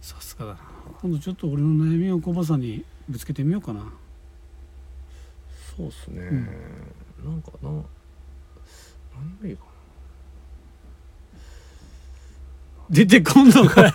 [0.00, 0.58] さすがだな。
[1.02, 3.92] 今度ちょっと俺の悩みをコバさんにぶつけてみようかな。
[5.76, 6.44] そうっすね、ん。
[7.24, 7.82] なんかな何
[9.42, 9.64] がいいか
[12.90, 13.92] 出てこんのか っ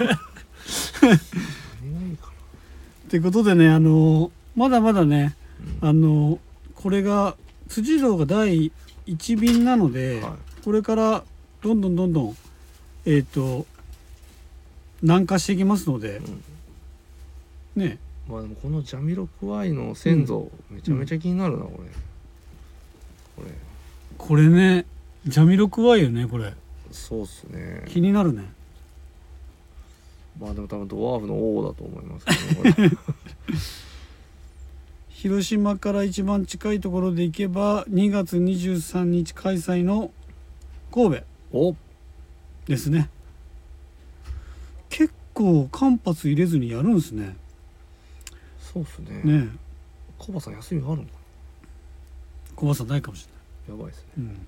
[3.10, 5.36] てことでねあのまだまだね
[5.82, 6.39] な、あの
[6.75, 7.36] これが
[7.67, 8.71] 辻堂が第
[9.06, 10.32] 一便なので、はい。
[10.63, 11.23] これから
[11.62, 12.38] どんどんどんどん
[13.06, 13.65] えっ、と
[15.02, 16.17] 南下していきますので
[17.75, 17.82] うん。
[17.82, 17.97] ね。
[18.28, 21.89] まあでもこのジャミロクワイの先祖、めちゃめちゃ気になるなこれ
[23.36, 23.52] これ。
[24.17, 24.86] これね
[25.25, 26.54] ジャミロクワイよねこれ。
[26.91, 27.86] そうっすね。
[27.88, 28.43] 気になるね
[30.39, 32.34] まあでも多分ドワーフの王だと思いますけ
[32.89, 32.97] ど、
[35.10, 40.12] 広島から一番近いところで行けば2月23日開催の
[40.93, 41.75] 神戸お。
[42.67, 43.10] ですね。
[44.89, 47.36] 結構間髪入れずにやるんですね。
[48.60, 49.21] そうっすね。
[49.23, 49.49] ね
[50.17, 51.12] コバさん休みがあるのか
[52.56, 53.28] 小バさんないかもし
[53.67, 54.12] なやばいですね。
[54.19, 54.47] うん、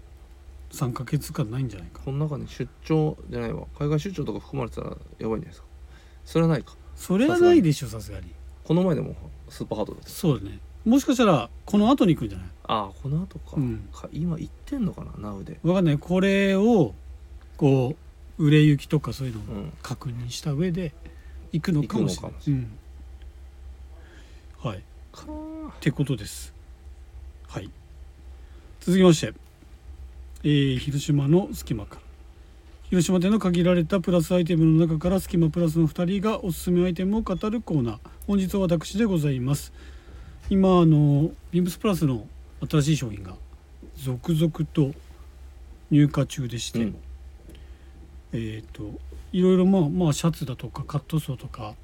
[0.72, 3.66] 3ヶ月間ないんじゃないかこの中に出張じゃないわ。
[3.78, 5.66] 海外出張とか含まれてたらやばいんじゃないですか？
[6.26, 6.76] それはないか。
[6.96, 8.28] それはないでしょさすがに。
[8.64, 9.16] この前でも
[9.50, 10.10] スーパーハードだった。
[10.10, 10.60] そうだね。
[10.86, 12.48] もしかしたらこの後に行くんじゃない？
[12.64, 13.90] ああこの後か,、うん。
[13.94, 15.60] か今行ってんのかなナウで。
[15.64, 15.98] わかんない。
[15.98, 16.94] これを
[17.58, 17.96] こ
[18.38, 19.74] う売れ行きとかそういうのをうん。
[19.82, 20.94] 確認した上で
[21.52, 22.32] 行くのかもしれない。
[22.32, 22.72] 行くのかもしれうん、
[24.60, 24.78] はい。
[24.78, 24.82] っ
[25.82, 26.54] てことです。
[27.48, 27.70] はい。
[28.80, 29.34] 続きまして。
[30.44, 32.02] えー広島の隙間から
[32.92, 37.98] 広島での限られたプラスアイテムの中から隙間プラスの2人がおすすめアイテムを語るコーナー。
[38.28, 39.72] 本日は私でございます。
[40.50, 42.28] 今あのビームスプラスの
[42.70, 43.36] 新しい商品が
[43.96, 44.92] 続々と
[45.90, 46.96] 入荷中でして、うん。
[48.34, 49.00] えっ、と
[49.32, 51.76] いろいろまあまあシャツだとかカットソーとか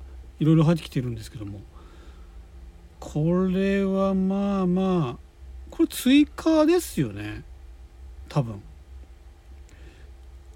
[0.42, 1.62] いろいろ入ってきてるんですけども
[3.00, 5.18] これはまあまあ
[5.72, 7.44] これ追加ですよね。
[8.28, 8.62] 多分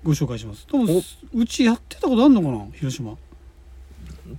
[0.04, 0.66] ご紹介します。
[0.72, 0.86] でも
[1.34, 2.66] うちやってたことあるのかな？
[2.74, 3.16] 広島。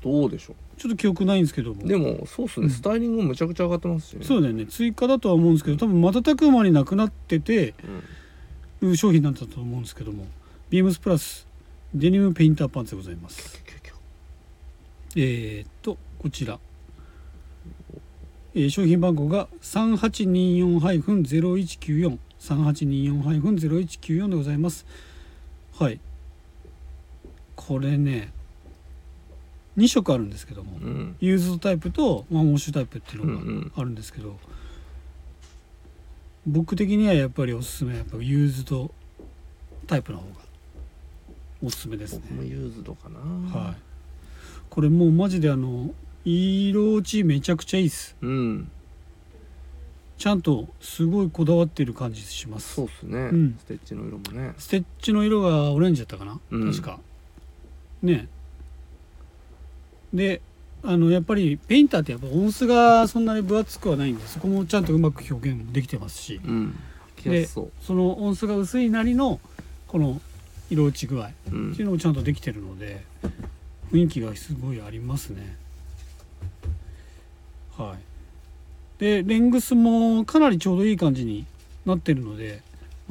[0.02, 1.84] どうでしょちょっと記憶ないんですけども。
[1.84, 2.72] うでもそうっすね、うん。
[2.72, 4.24] スタイリングもむちゃくちゃ上がってますしね。
[4.24, 4.66] そうだよね。
[4.66, 7.74] 追加だとは思うんですけど多分瞬く間になくなってて
[8.80, 8.96] うん。
[8.96, 10.26] 商品なんだと思うんですけども。
[10.70, 11.46] ビームスプラス
[11.94, 13.60] デニムペインターパンツでございます。
[15.14, 16.58] えー、っとこちら、
[18.54, 24.86] えー商品番号が3824-0194 3824-0194でございます
[25.78, 26.00] はい。
[27.56, 28.32] これね
[29.76, 31.16] 2色あるんですけども、うん。
[31.20, 33.72] ユーズドタイプとワンウォッシュタイプっていうのがうんうん。
[33.74, 34.38] あるんですけど、
[36.46, 38.90] 僕的にはやっぱりおすすめはやっぱユーズド
[39.86, 40.30] タイプの方が
[41.64, 42.22] おすすめですね。
[42.30, 43.20] 僕もユーズドかな。
[43.58, 43.76] はい。
[44.68, 45.90] これもうマジであの
[46.24, 48.16] 色落ちめちゃくちゃいいです。
[48.20, 48.70] うん
[50.22, 52.74] ちゃんとすごいこだわってる感じします。
[52.74, 53.58] そうっすね、ん。
[53.58, 54.54] ステッチの色もね。
[54.56, 56.70] ステッチの色がオレンジだったかな、うん。
[56.70, 57.00] 確か。
[58.04, 58.28] ね。
[60.14, 60.40] で
[60.84, 66.40] あのやっぱりペインターってやっぱ音数がそんなに分厚くはないんでそこもちゃんとうまく表現できてますし。
[66.44, 66.78] うん。
[67.16, 69.40] 着やすその音数が薄いなりの
[69.88, 70.20] この
[70.70, 71.26] 色落ち具合。
[71.26, 71.74] っうん。
[71.74, 73.02] ていうのもちゃんとできてるので
[73.90, 75.56] 雰囲気がすごいありますね。
[77.76, 78.11] はい
[79.02, 81.44] でレングスもかなりちょうどいい感じに
[81.84, 82.62] なってるので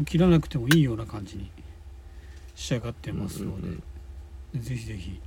[0.06, 1.52] 切らなくてもいいような感じに
[2.56, 3.84] 仕上がってますので,、うん
[4.54, 5.20] でぜひぜひ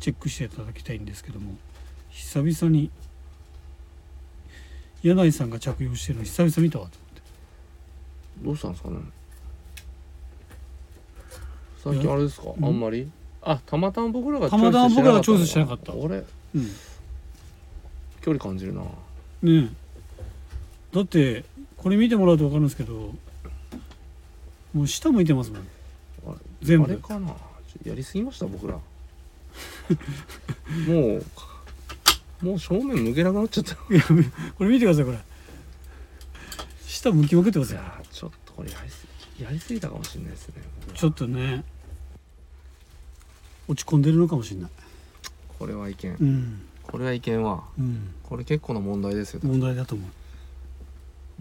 [0.00, 1.52] チェックしていただきたいんですけども
[2.10, 2.90] 久々に
[5.04, 7.22] 柳井さんが着用してるの久々見たわと思って。
[8.46, 8.96] どうしたんですかね？
[11.84, 12.48] 最近あれですか？
[12.56, 12.64] うん？
[12.64, 13.08] あんまり？
[13.42, 15.94] あたまたま僕らがたまたま僕らがチョイスしてなかった。
[15.94, 16.24] 俺うん。
[18.20, 18.82] 距離感じるな。
[18.82, 18.88] ね
[19.42, 19.68] え
[20.92, 21.44] だって
[21.76, 23.14] これ見てもらうと分かるんですけど
[24.74, 25.62] もう下向いてますもん。
[26.62, 26.84] 全部。
[26.84, 27.34] あれかな？
[27.84, 28.74] やりすぎました僕ら。
[30.86, 31.24] もう
[32.44, 33.74] もう正面向けなくなっちゃった。
[33.92, 34.02] いや
[34.56, 35.18] これ見てくださいこれ。
[36.86, 37.76] 下向きまくってますい。
[37.76, 39.06] よやーちょっとこれやりす
[39.38, 40.98] ぎやりすぎたかもしれないですね僕ら。
[40.98, 41.64] ちょっとね
[43.68, 44.70] 落ち込んでるのかもしれない。
[45.58, 46.16] これはいけん。
[46.16, 46.62] うん。
[46.82, 47.64] これはいけんわ。
[47.78, 48.14] うん。
[48.22, 50.10] これ結構な問題ですよも問題だと思う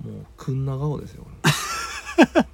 [0.05, 1.29] うくんな顔ですよこ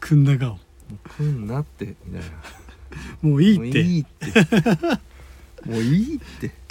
[0.00, 0.48] くんな顔。
[0.48, 0.58] れも
[0.92, 2.28] うくんなってみたいな。
[3.22, 3.80] もういもういって。
[3.80, 4.26] いいって。
[5.66, 6.50] もういいって。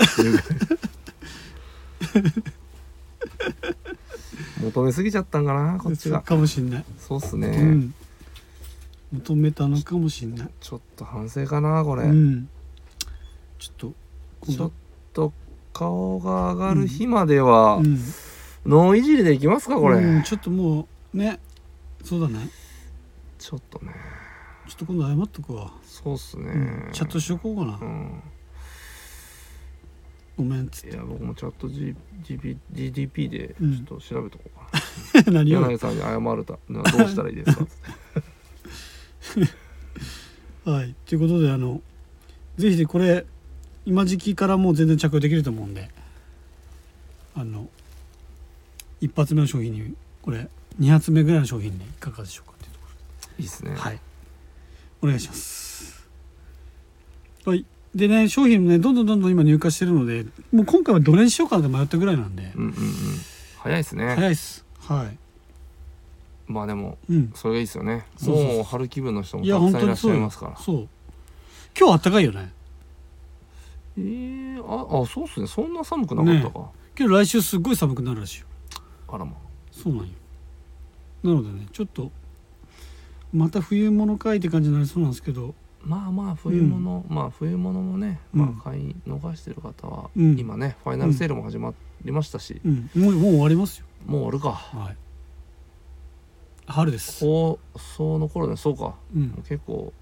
[4.62, 6.22] 求めすぎちゃったんかなこっちが。
[6.22, 7.93] かもしんない、そうっすね、うん。
[9.13, 10.50] 求めたのかもしんない。
[10.60, 12.50] ちょっと反省かなこれ、うん。
[13.60, 13.93] ちょっと
[14.48, 14.72] 今ちょっ
[15.13, 15.34] 度と
[15.74, 18.00] 顔が上がる日までは、うん
[18.67, 21.39] ノーいじりでいきますかこれ、うんちょっともうね
[22.03, 22.47] そうだね。
[23.39, 23.93] ちょっとね。
[24.67, 28.21] ちょっと今度謝っとくわ、そうっすね、うんチャットしとこうかな、うん。
[30.38, 33.73] ごめんっつっいや僕もチャット、G GP GDP でうん。
[33.86, 34.67] ちょっと調べとこうか。
[35.19, 35.62] な、て何を？
[35.62, 37.67] 柳さんに謝るたどうしたらいいですか？
[40.71, 40.95] はい。
[41.06, 41.82] ということであの
[42.58, 43.25] ぜひでこれ
[43.86, 45.89] 今時期からもう全然着用できると思うんで。
[47.36, 47.69] あの
[49.02, 50.48] 一発目の商品にこれ
[50.80, 52.88] 2発目ぐらいの商品にいかがでしょうかっていうとこ
[53.40, 53.72] いいっすね。
[53.72, 54.00] ろではい。
[55.02, 56.08] お願いします。
[57.46, 57.66] はい。
[57.96, 62.52] でね商品ねどんどんどんどん今入荷してるのでもう今回はどれにしようかなって迷ったぐらいなんで。
[62.56, 62.76] うんうんうん。
[63.58, 64.16] 早いですね。
[64.16, 64.66] 早いっす。
[64.80, 65.18] はい。
[66.48, 67.32] まあでもうん。
[67.36, 68.06] それがいいですよね。
[68.24, 70.58] もう春気分の人もいやたくさんいらっしゃいますから。
[70.58, 70.88] そう
[71.78, 72.52] 今日あったかいよね。
[73.98, 75.48] えー、ああそうっすね。
[75.48, 78.47] そんな寒くなかったか、けど来週すっごい寒くなるらしいよ
[79.08, 79.34] あらま
[79.72, 80.12] そうなんよ。
[81.24, 82.12] なのでねちょっと
[83.34, 85.54] また冬物かいって感じになりそうなんですけど。
[85.84, 88.58] まあまあ冬物、まあ冬物もね、まうん。
[88.58, 90.38] あ買い逃してる方は、うん。
[90.38, 92.89] 今ねファイナルセールも始まりましたし、うん。
[92.96, 93.86] もうもう終わりますよ。
[94.06, 94.52] もう終わるか。
[94.52, 94.98] はい。
[96.65, 97.24] 春です。
[97.24, 98.96] 放送の頃ねそうか。
[99.15, 99.28] うん。
[99.28, 99.93] もう結構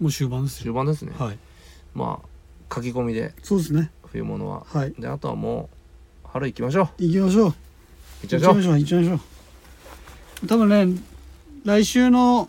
[0.00, 0.62] もう終盤ですよ。
[0.64, 1.38] 終盤ですね、はい。
[1.94, 3.90] まあ書き込みでそうですね。
[4.06, 4.64] 冬物は。
[4.68, 4.94] はい。
[4.98, 5.68] であとはも
[6.24, 6.88] う春行きましょう。
[6.98, 7.54] 行きましょう
[8.22, 8.78] 行っちゃいましょう。
[8.78, 10.46] 行っちゃいましょう。
[10.46, 11.00] 多分ね
[11.64, 12.48] 来週の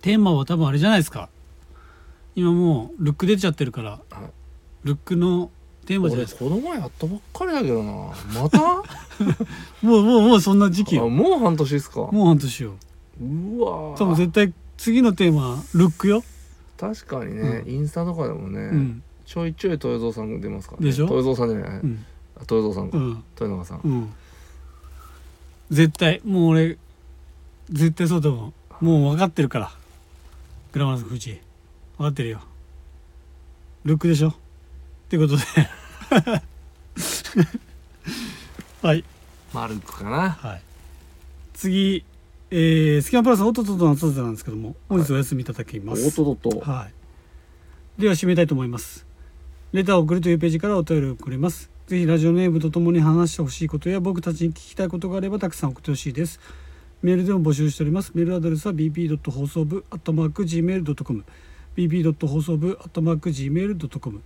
[0.00, 1.28] テーマは多分あれじゃないですか。
[2.34, 4.00] 今もうルック出ちゃってるから。
[4.84, 5.50] ルックの
[5.86, 6.44] テーマじゃない俺ですか。
[6.44, 7.92] この前やったばっかりだけどな。
[8.34, 8.58] また？
[9.82, 11.04] もうもうもうそんな時期よ。
[11.04, 12.00] あもう半年ですか。
[12.00, 12.74] もう半年よ。
[13.20, 16.24] うわ多分絶対次のテーマルックよ、
[16.78, 19.02] 確かにね、うインスタとかでもね、うん。
[19.26, 21.04] ちょいちょい豊蔵さん出ますから、ね、でしょ？
[21.04, 22.04] 豊蔵さんじゃない、うん。
[22.04, 22.11] あ
[22.42, 23.24] 豊蔵さんか、うん。
[23.40, 24.12] 豊永さん、うん。
[25.70, 26.76] 絶対もう俺
[27.70, 29.70] 絶対そうだもんもう分かってるから。
[30.72, 31.34] グラマラス藤井
[31.98, 32.40] 分かってるよ。
[33.84, 34.28] ルックでしょ。
[34.28, 34.34] っ
[35.08, 35.42] てことで。
[38.82, 39.04] はい。
[39.52, 40.30] マルクかな。
[40.30, 40.62] はい。
[41.54, 42.04] 次
[42.54, 46.86] えー、スキャンプラスオトトと夏なんですけども本日お休みいただきます、おっとっとっとは
[47.98, 48.00] い。
[48.02, 49.06] では締めたいと思います。
[49.72, 51.70] レターを送るというページからお便りをくれます。
[51.86, 56.40] ぜひラジオネームとともに話してほしいことや僕たちに聞きたいことがあればたくさん送ってほしいです。
[57.02, 58.12] メールでも募集しております。
[58.14, 59.18] メールアドレスは bp.
[59.30, 61.24] 放送部 .gmail.com
[61.76, 62.26] bp.
[62.26, 64.22] 放送部 .gmail.com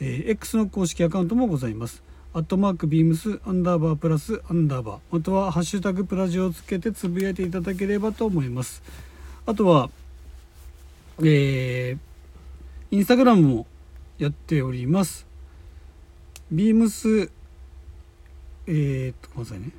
[0.00, 2.02] えー X の公式アカウントもございます。
[2.34, 8.82] アットマークビームスアンダーバープラスアンダーバーまたはハッシュタグプラジオをつけてつぶやいていただければと思います。
[9.46, 9.88] あとは、
[11.20, 11.98] えー
[12.90, 13.66] インスタグラムも
[14.18, 15.26] やっております。
[16.50, 17.30] ビームス、
[18.68, 19.70] えー、っと、ごめんなさいね。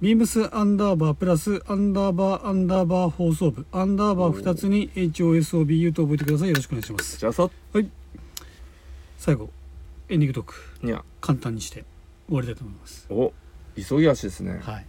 [0.00, 6.48] ビームスアンダーバープラスアンダーバーアンダーバー放送部アンダーバー2つに HOSOBU と覚えてください。
[6.48, 7.18] よろしくお願いします。
[7.18, 7.50] じゃあさ
[9.18, 9.50] 最後、
[10.08, 11.84] エンディングトーク、いや簡単にして
[12.28, 13.06] 終わりたいと思います。
[13.10, 13.32] お
[13.76, 14.86] 急ぎ足ですねはい。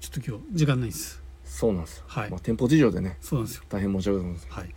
[0.00, 1.22] ちょっと今日、時間ないです。
[1.44, 3.64] そうなんですよ、はいまあ、店舗事情でねそうなんですよ。
[3.68, 4.74] 大変申し訳ございませんはい。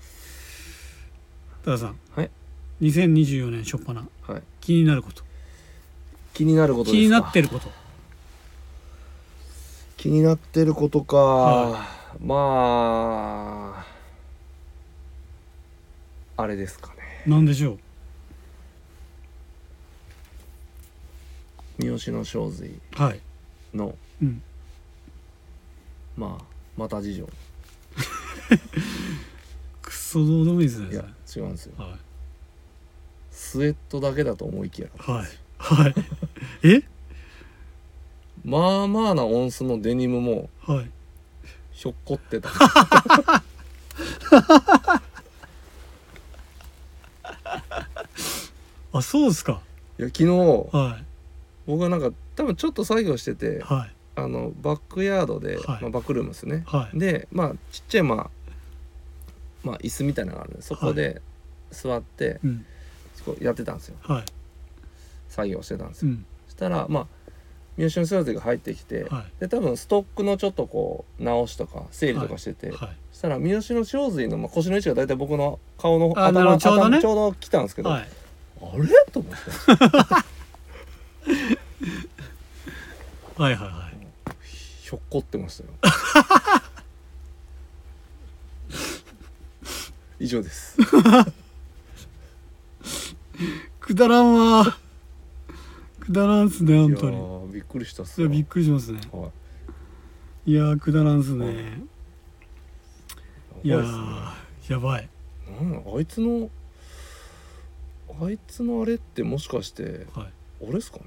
[1.64, 1.96] 多田さん。
[2.16, 2.32] はい。
[2.82, 5.24] 2024年初っ端はい気になること。
[6.34, 6.98] 気になることですか？
[7.00, 7.70] 気になってること。
[9.98, 11.88] 気になってることか、は
[12.20, 13.86] ま
[16.38, 17.80] ああれですかねなんでしょう？
[21.84, 23.20] 三好の正髄はい。
[23.76, 24.42] のうん。
[26.18, 26.44] まあ
[26.78, 27.30] また事情
[29.84, 30.90] くそどうでもいいですね。
[30.92, 31.96] いや違うんですよは
[33.42, 34.92] スウェットだけだと思いきやい。
[34.98, 35.28] はい。
[35.58, 35.96] はい。
[36.64, 36.84] え？
[38.46, 40.90] まあまあな音数のデニムもはい。
[41.72, 42.50] ひょっこってた
[48.94, 49.60] あ、そうですか。
[49.98, 51.00] いや昨日は
[51.66, 53.36] 僕はなんか多分ちょっと作業してい。
[53.36, 53.92] てはい。
[54.16, 57.00] あのバックヤードで、はいまあ、バックルームですねはい。
[57.00, 58.30] でまあちっちゃいまあ
[59.64, 61.22] まあ椅子みたいなのがあるんでそこで
[61.72, 62.66] 座ってうん。
[63.40, 64.26] やってたんですよはい。
[65.30, 66.26] 作業してたんですよ、うん。
[66.48, 67.08] そしたらまあ
[67.78, 72.72] 三好のスラズが入ってきて、はで多分ストックのちょっとこう直しとか整理とかしてて、い。
[72.72, 72.90] はい。
[73.12, 78.02] そしたら三好の小髄の、まあ、腰の位置が大体僕の顔のあなるほどちょうどね頭ちょうど来たんですけど、はい。
[78.02, 78.06] あ
[78.78, 78.90] れ？
[79.12, 79.38] と思って
[83.42, 83.56] はい。
[83.56, 83.70] はい。
[83.70, 83.92] はい。
[84.46, 85.70] ひょっこってましたよ
[90.20, 90.78] 以上です
[93.80, 94.78] くだらんわ。
[96.00, 97.18] くだらんっすね、本当に。
[97.18, 99.00] ーびっくりしたっすそれびっくりしますね。
[99.12, 99.32] はい
[100.52, 101.84] いやー、くだらんっすね。
[103.64, 105.10] いややばいっすねー、やばい。
[105.62, 106.50] なんだあいつの
[108.22, 110.26] あいつのあれってもしかしてはい。
[110.64, 111.04] あれですかね？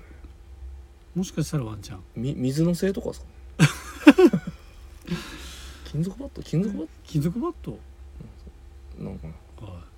[1.17, 2.03] もしかしたらワンちゃん。
[2.17, 3.31] み水のせいとかですかね？
[5.87, 6.43] 金属バット？
[6.43, 7.79] 金属バッ金属バット？
[8.99, 9.94] トなんかなはなんか結構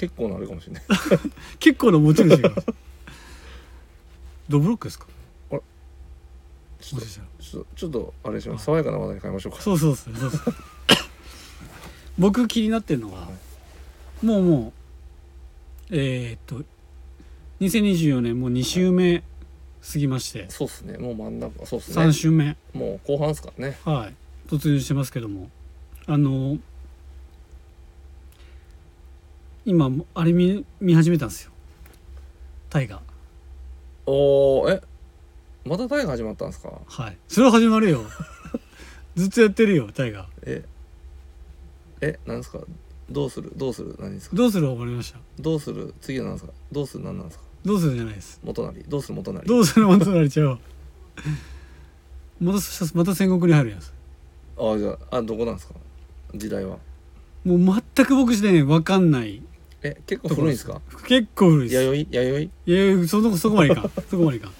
[0.00, 0.82] 結構なあれかもしれない。
[0.82, 0.86] い。
[1.60, 2.50] 結構な持ち主が。
[4.48, 5.06] ドブロックですか？
[5.50, 5.60] ちょっ
[6.90, 7.26] ともしかしたら。
[7.38, 8.70] ちょっとちょっとあれします。
[8.70, 9.60] は爽やかな話題に変えましょうか。
[9.60, 10.54] そうそうそうそうそう。
[12.18, 13.28] 僕気になってるのは、
[14.22, 14.72] もうも
[15.90, 16.64] うえー、っと
[17.60, 19.22] 2024年もう2週目
[19.92, 20.46] 過ぎまして。
[20.48, 20.96] そうっすね。
[20.96, 22.02] もう真ん中そうっすね。
[22.02, 23.78] 3週目、もう後半っすからね。
[23.84, 24.14] はい。
[24.48, 25.50] 突入してますけども。
[26.06, 26.58] あの
[29.70, 31.52] 今あれ見見始めたんですよ。
[32.70, 33.00] 大河
[34.04, 34.82] おーえ？
[35.64, 36.72] また大河始まったんですか？
[36.88, 37.16] はい。
[37.28, 38.00] それは始まるよ。
[39.14, 40.64] ずっとやってるよ大河え？
[42.00, 42.58] えなんですか？
[43.08, 43.52] どうする？
[43.54, 43.94] どうする？
[44.00, 44.34] 何ですか？
[44.36, 45.20] どうする終わりました。
[45.38, 45.94] どうする？
[46.00, 46.52] 次は何ですか？
[46.72, 47.44] どうする何なんですか？
[47.64, 48.40] どうするじゃないです。
[48.42, 48.82] 元成？
[48.88, 49.44] どうする元成？
[49.46, 50.58] どうするまたなれちゃう
[52.40, 52.58] また
[52.94, 53.92] また戦国に入るやつ
[54.58, 55.74] あじゃああどこなんですか？
[56.34, 56.78] 時代は。
[57.44, 59.42] もう全く僕してね分かんない
[59.82, 60.80] え結構古いんですか？
[61.06, 61.82] 結構古いです。
[61.82, 62.16] 弥生？
[62.16, 62.72] 弥生？
[62.72, 63.90] いやいやそのそこまでいかん。
[64.10, 64.52] そこまでいかん。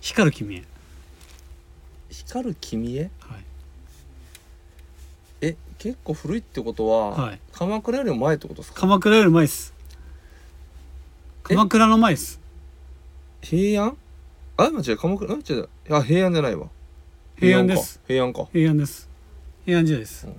[0.00, 0.64] 光る君へ。
[2.10, 3.10] 光る君へ？
[3.20, 3.44] はい。
[5.42, 7.40] え結構古いってことは、はい。
[7.52, 8.80] 鎌倉よりも前ってことですか？
[8.80, 9.72] 鎌倉より前です。
[11.44, 12.40] 鎌倉の前です。
[13.40, 13.96] 平安？
[14.56, 15.68] あ間違え鎌倉あ違う。
[15.90, 16.68] あ平安じゃないわ。
[17.38, 18.00] 平安です。
[18.06, 18.48] 平安か。
[18.52, 19.08] 平安です。
[19.64, 20.34] 平安時代です、うん。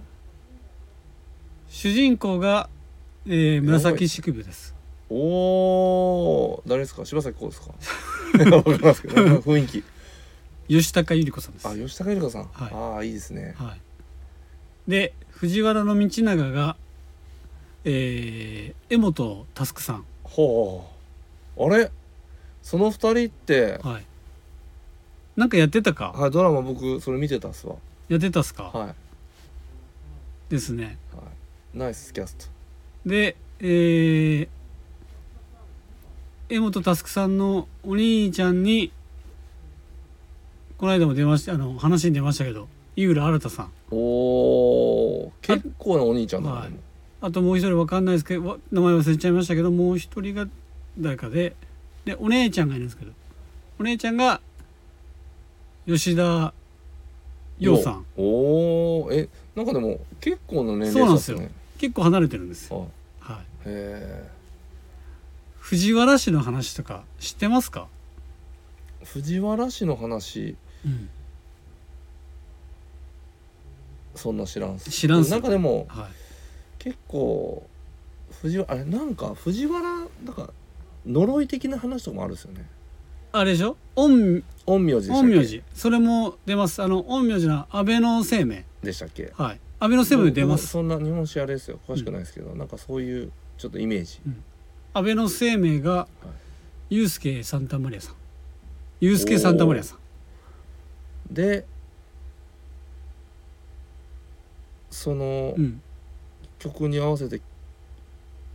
[1.70, 2.70] 主人公が、
[3.26, 4.76] えー、紫式部です。
[5.10, 7.06] おお誰ですか？
[7.06, 7.68] 柴咲コウですか？
[8.56, 9.84] わかりますけどなんか雰囲気。
[10.68, 11.68] 吉高由里子さんです。
[11.68, 12.74] あ吉高由里子さん、はい。
[12.74, 13.54] ああいいですね。
[13.58, 13.82] はい、
[14.90, 16.76] で藤原道長が、
[17.86, 20.86] えー、江本佑さん、ほ
[21.58, 21.64] う。
[21.66, 21.92] あれ？
[22.62, 24.06] その二人ってはい、
[25.36, 26.12] なんかやってたか？
[26.14, 27.76] はいドラマ僕それ見てたっすわ。
[28.10, 28.96] やってたっすか、はい、はい、
[30.50, 30.98] ですね。
[31.74, 32.46] ナイスキャスト
[33.06, 34.48] で、えー、
[36.50, 38.92] 江本佑さんのお兄ちゃんに
[40.78, 43.72] この間も出ましたあの話に出ましたけど井浦新さん。
[43.92, 46.70] おお結構なお兄ちゃんだね、はい。
[47.22, 50.48] あともう一人わかんないですけどわ名前忘れちゃいましたけどもう一人が
[50.98, 51.56] 誰かで
[52.06, 53.12] でお姉ちゃんがいるんですけど
[53.80, 54.42] お姉ちゃんが
[55.88, 56.54] 吉田
[57.60, 58.06] 洋さん。
[58.18, 61.42] おおえなんかでも結構な年そうなんですよ
[61.84, 62.88] 結構離れてるんですよ、
[63.20, 63.70] はい。
[65.60, 67.90] 藤原氏の話とか知ってますか、
[69.02, 70.56] え藤原氏の話？
[70.86, 71.10] うん。
[74.16, 76.08] そんな知らん知らんなんかでもはい、
[76.80, 77.68] 結構
[78.42, 80.52] 藤原あれなんか藤原なんか
[81.06, 82.66] 呪い的な話とかもあるんですよね。
[83.34, 83.76] あれでしょ？
[83.98, 85.62] 陰陰陽師陰陽師。
[85.74, 86.82] それも出ます。
[86.82, 89.34] あの陰陽師の安倍の生命でしたっけ？
[89.36, 90.68] はい安倍の生命出ま僕す。
[90.68, 91.78] そんな日本史あれですよ。
[91.86, 94.22] 詳しくないですけど、なんかそういうちょっとイメージ。
[94.94, 96.08] 安倍の生命が
[96.90, 98.16] ユースケ・サンタマリアさん。
[99.02, 99.96] ユースケ・サンタマリアさ
[101.30, 101.34] ん。
[101.34, 101.66] で
[104.90, 105.82] そのうん。
[106.60, 107.42] 曲に合わせて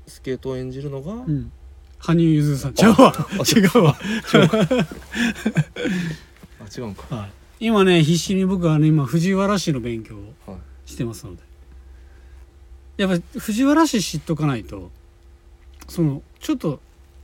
[0.07, 1.53] スケートを演じるのが、うん。
[1.99, 2.73] 羽生結弦さん。
[2.73, 3.13] 違うわ。
[3.45, 3.99] 違うわ。
[6.59, 7.15] あ 違うんか。
[7.15, 7.31] はい。
[7.67, 11.43] 今ね必死に僕はあの今藤原氏の勉強をはいしてますので。
[12.97, 14.91] やっぱり藤原氏知っとかないと
[15.89, 16.81] そのちょっと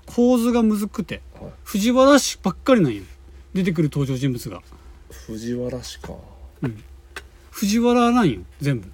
[0.06, 1.52] 構図がむずくてはい。
[1.64, 3.02] 藤原氏ばっかりなんよ。
[3.54, 4.62] 出てくる登場人物が。
[5.10, 6.14] 藤原氏か。
[7.50, 8.90] 藤原なんよ全部。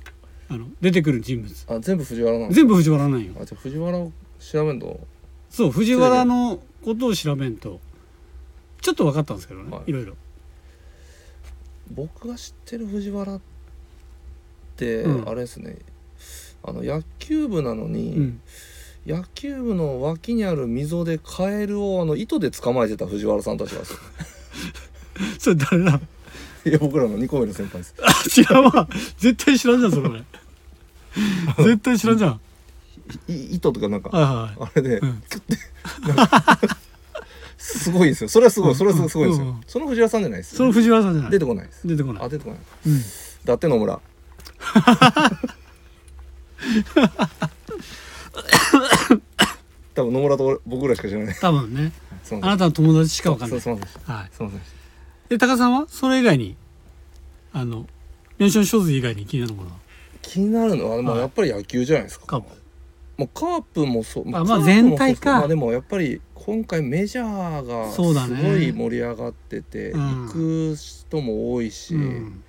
[0.48, 1.66] あの出てくる人物。
[1.68, 3.32] あ全部藤原なの全部藤原なんよ。
[3.40, 5.00] あじゃあ藤原を調べんと
[5.50, 7.80] そう藤原のことを調べんと
[8.80, 9.90] ちょっと分かったんですけどね、はい。
[9.90, 10.14] い、ろいろ。
[11.90, 13.49] 僕が知ってる藤原って、
[14.86, 15.28] うん。
[15.28, 15.76] あれですね。
[16.62, 18.40] あの野球部なのに、うん。
[19.06, 23.80] 野球部の脇にある溝でカエルをあの糸で捕まえてた藤原さんたちが
[25.38, 26.00] それ誰だ？
[26.66, 27.94] いや僕らの2個目の先輩です。
[28.02, 28.88] あ知らんわ。
[29.18, 30.08] 絶対知らんじゃんそれ。
[30.08, 30.24] 俺
[31.70, 32.40] 絶対知らんじゃん。
[33.26, 34.20] い糸とかなんかは
[34.58, 35.22] いはいあれで、うん。
[35.28, 35.58] キュッて
[36.14, 36.78] なんか
[37.56, 38.28] すごいですよ。
[38.28, 39.50] それはすごいそれはすごいですよ、うん。
[39.52, 41.30] うんその藤原さんじゃないですその藤原さんじゃない。
[41.30, 41.88] 出てこないです。
[41.88, 42.24] 出てこない。
[42.24, 42.58] あ出てこない。
[42.86, 43.02] うん。
[43.46, 44.00] だって野村
[49.94, 51.34] 多分野村と俺僕らしか知らない。
[51.34, 51.92] 多分ね。
[52.22, 53.60] すいませんあなたの友達しか分かんない。
[53.60, 54.28] すいませんはい。
[54.32, 54.60] すいません
[55.28, 55.86] で高さんは？
[55.88, 56.56] それ以外に
[57.52, 57.86] あの
[58.38, 59.76] メンションショーズ以外に気になるものは？
[60.22, 61.22] 気になるのは、まあ、はい。
[61.22, 62.26] やっぱり野球じゃないですか。
[62.26, 62.48] カープ。
[63.18, 64.28] もうカープもそう。
[64.28, 65.22] あまあカープも全体か。
[65.22, 68.42] そうまあでもやっぱり今回メジャーがすそうだね。
[68.42, 70.26] ごい盛り上がってて、うん。
[70.26, 72.42] 行く人も多いし、うん。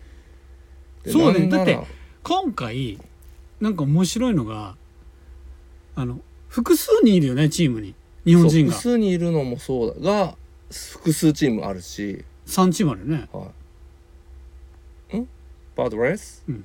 [1.03, 2.99] でそうだよなんならだって今回
[3.59, 4.75] なんか面白いのが
[5.95, 7.95] あの複数人いるよねチームに。
[8.25, 8.71] 日本人が。
[8.71, 10.35] 複数にいるのもそうだが
[10.69, 13.29] 複数チームあるし、3チームあるよね。
[13.31, 13.51] は
[15.13, 15.27] い、ん？
[15.75, 16.63] パドレス、うん。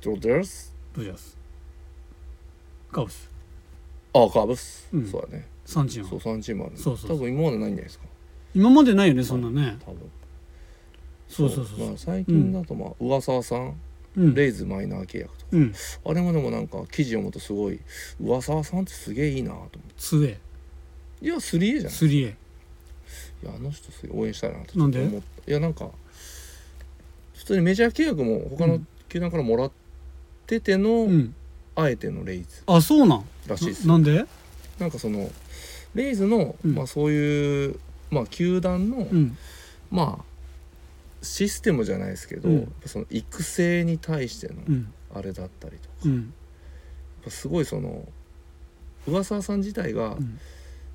[0.00, 1.36] ドジャースドジャース
[2.90, 3.30] カブス
[4.14, 5.06] あカーブス、うん。
[5.06, 5.46] そうだね。
[5.66, 6.08] 3チーム。
[6.08, 6.76] そう3チームある。
[6.76, 7.18] そうそうそう。
[7.18, 8.04] 多分今までないんじゃないですか。
[8.54, 9.76] 今までないよねそんなね。
[9.84, 10.10] 多分。
[11.28, 11.88] そうそうそうそう。
[11.88, 13.74] まあ、最近だとまあ上沢さん
[14.34, 15.46] レイズマイナー契約とか。
[15.52, 15.74] うん。
[16.04, 17.78] あれもでもなんか記事読むとすごい
[18.20, 19.78] 上沢さんってすげえいいなと思って。
[20.00, 20.36] 2A
[21.20, 22.34] いや 3A じゃない 3A い
[23.44, 24.98] やあの人すごい応援したいなと思った。
[25.00, 25.90] いやなんか
[27.34, 29.72] 普通にメジャー契約も他の球団からもらっ
[30.46, 31.34] てての、うん。
[31.76, 32.62] あえてのレイズ。
[32.66, 33.24] あそうなん？
[33.46, 34.26] らしいですななんで？
[34.80, 35.30] なんかその
[35.94, 36.74] レイズの、うん。
[36.74, 37.78] まあそういう
[38.10, 39.38] まあ球団の、うん。
[39.90, 40.24] まあ
[41.22, 42.72] システムじゃないですけど、うん。
[42.86, 44.92] その育成に対してのうん。
[45.14, 46.32] あれだったりとか、うん。
[47.28, 48.06] すごいその
[49.06, 50.38] 上沢さん自体がうん。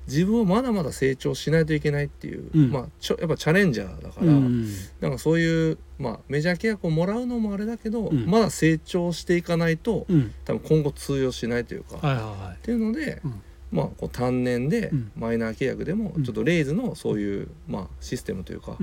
[0.06, 2.70] 自分はまだまだ成長しないといけないっていう、うん。
[2.70, 4.68] まあちょやっぱチャレンジャーだから、うん
[5.00, 8.26] なんかそういう、まあ、メジャー契約をもらうのもあれだけど、うん。
[8.26, 10.34] まだ成長していかないとうん。
[10.44, 13.42] 多分今後通用しないというか、はいはいはっていうので、うん。
[13.72, 15.12] まあこう単年でうん。
[15.16, 16.22] マイナー契約でもうん。
[16.24, 18.76] ちょっとレイズのそういう、まあ、システムというか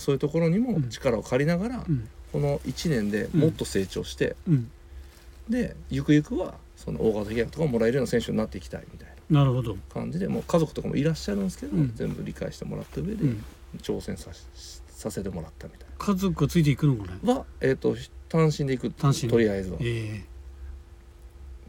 [0.00, 0.88] そういうところにもうん。
[0.90, 2.08] 力を借りながら、うん。
[2.32, 4.70] この1年でもっと成長して、うん。
[5.48, 9.44] でゆくゆくはその大型契約とかもらえるような選手になっていきたいみたいな
[9.92, 11.92] 感じでもう家族とかもいらっしゃるんですけど、うん。
[11.94, 13.44] 全部理解してもらった上でうん。
[13.78, 14.30] 挑戦さ
[14.88, 17.34] させてもらったみたい家族がついていくのかねな？
[17.34, 17.96] は、えー、と
[18.28, 19.28] 単身で行く単身で。
[19.28, 19.78] とりあえずは。
[19.80, 20.34] ええ。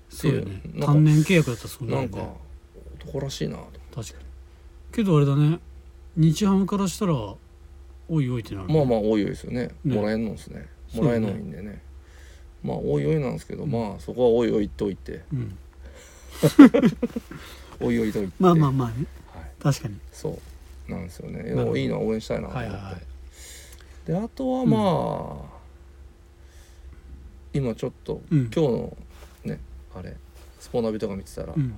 [0.10, 0.62] そうよね。
[0.80, 2.20] 単年契約だったらそうななんか
[3.04, 4.26] 男らしいなと確かに。
[4.94, 5.60] けどあれだね。
[6.16, 7.14] 日ハムからしたら
[8.10, 8.74] おいおいってなるね。
[8.74, 9.70] まあまあおいおいですよね。
[9.84, 9.96] ね。
[9.96, 10.68] もらえんのですね。
[10.88, 11.08] そうね。
[11.08, 11.82] もらえんのいいんでね。
[12.64, 13.72] まあおいおいなんですけど、うん。
[13.72, 15.22] まあそこはおいおい言っておいて。
[15.34, 15.58] うん。
[17.82, 18.34] おいおいといて。
[18.40, 19.06] まあまあまあね。
[19.34, 19.98] はい、確かに。
[20.12, 20.40] そ
[20.88, 21.44] うなんですよね。
[21.44, 21.78] なるほど。
[21.78, 23.02] いいのは応援したいなと思って、はいはいはい。
[24.06, 25.56] であとはまあ、
[27.54, 28.52] 今ちょっと、うん。
[28.54, 28.98] 今日の
[29.46, 29.60] ね
[29.96, 30.16] あれ
[30.60, 31.76] スポナビとか見てたら、うん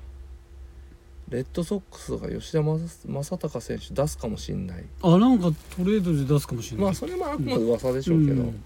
[1.30, 4.86] レッドソックスが吉田正正尚選手出すかもしんない。
[5.02, 6.86] あなんかトレードで出すかもしれない。
[6.86, 8.64] まあそれもあくまで噂でしょうけど、ん。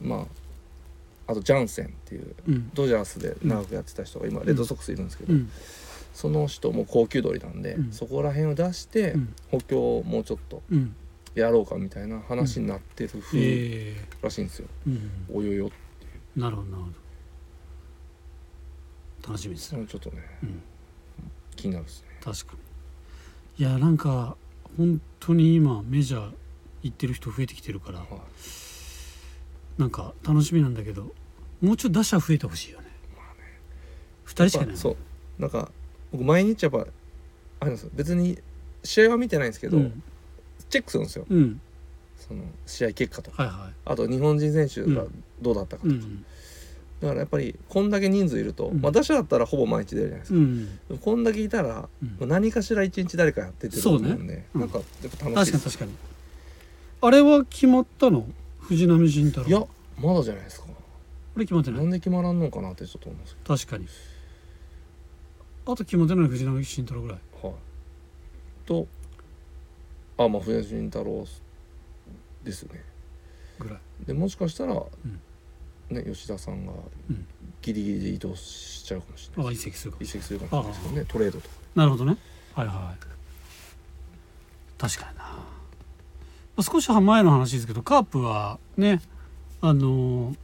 [0.00, 0.26] ま
[1.26, 2.70] ああとジャンセンっていううん。
[2.72, 5.50] ドジャースで長くやってた人が今レッドソックスいるんですけど、うん。
[6.14, 7.92] その人も高級取りなんで、うん。
[7.92, 9.34] そこら辺を出して、うん。
[9.50, 10.94] 補強をもうちょっとうん。
[11.34, 14.68] やろうかみたいな話になってる風ええらしいんですよ。
[14.86, 15.70] うんおよよ
[16.36, 16.94] なるほどなるほど。
[19.28, 19.70] 楽しみです。
[19.70, 20.22] それちょっとね。
[20.42, 20.62] うん
[21.64, 22.08] 気になるですね。
[22.22, 22.52] 確か
[23.58, 23.64] に。
[23.64, 24.36] いやなんか
[24.76, 26.32] 本当に今メジャー
[26.82, 28.08] 行ってる人増えてきてるからはい。
[29.78, 31.12] なんか楽しみなんだけど
[31.60, 32.88] もうちょっと打者増えてほしいよね。
[34.26, 34.96] 2人しかいないそう。
[35.40, 35.70] なんか
[36.12, 36.86] 僕毎日やっぱあれ
[37.62, 37.90] なんですよ。
[37.94, 38.38] 別に
[38.82, 40.02] 試合は見てないんですけど、うん。
[40.68, 41.24] チェックするんですよ。
[41.28, 41.60] うん。
[42.18, 43.42] その試合結果とか。
[43.44, 45.04] はいはあと日本人選手が
[45.40, 46.24] どうだったかとか、いうん
[47.04, 48.80] だからやっぱりこんだけ人数いると、うん。
[48.80, 50.42] まあ打者だったらほぼ毎日出るじゃないですか、う
[50.94, 50.98] ん。
[50.98, 51.88] こんだけいたら
[52.20, 52.28] うん。
[52.28, 54.60] 何かしら一日誰かやっててると思うんで、うん。
[54.62, 55.92] なんかやっぱ楽しい確かに確かに。
[57.02, 58.26] あれは決まったの
[58.60, 59.46] 藤浪晋太郎。
[59.46, 59.66] いや
[60.00, 60.66] まだじゃないですか。
[60.66, 60.72] こ
[61.36, 63.86] れ決まってなないんで決まらんのかなってちょっと思うんですけ確かに。
[65.66, 67.18] あと決まってない藤浪晋太郎ぐらい。
[67.42, 67.56] どはい。
[68.64, 68.86] と
[70.16, 71.26] あまあ藤浪晋太郎
[72.42, 72.82] ですよね。
[73.58, 73.78] ぐらい。
[74.06, 74.86] でもしかしたら、ん
[75.90, 76.72] ね吉田さんが
[77.10, 77.26] うん。
[77.62, 79.54] ギリギリで移動しちゃうかもしれあない。
[79.54, 80.02] 移籍するかも。
[80.02, 81.48] 移籍するかもしれないですけどねトレードと。
[81.48, 82.16] かなるほどね。
[82.54, 83.04] はいはい。
[84.78, 85.36] 確かにな、ま
[86.58, 89.00] あ、少し前の話ですけどカープはね
[89.60, 90.36] あのー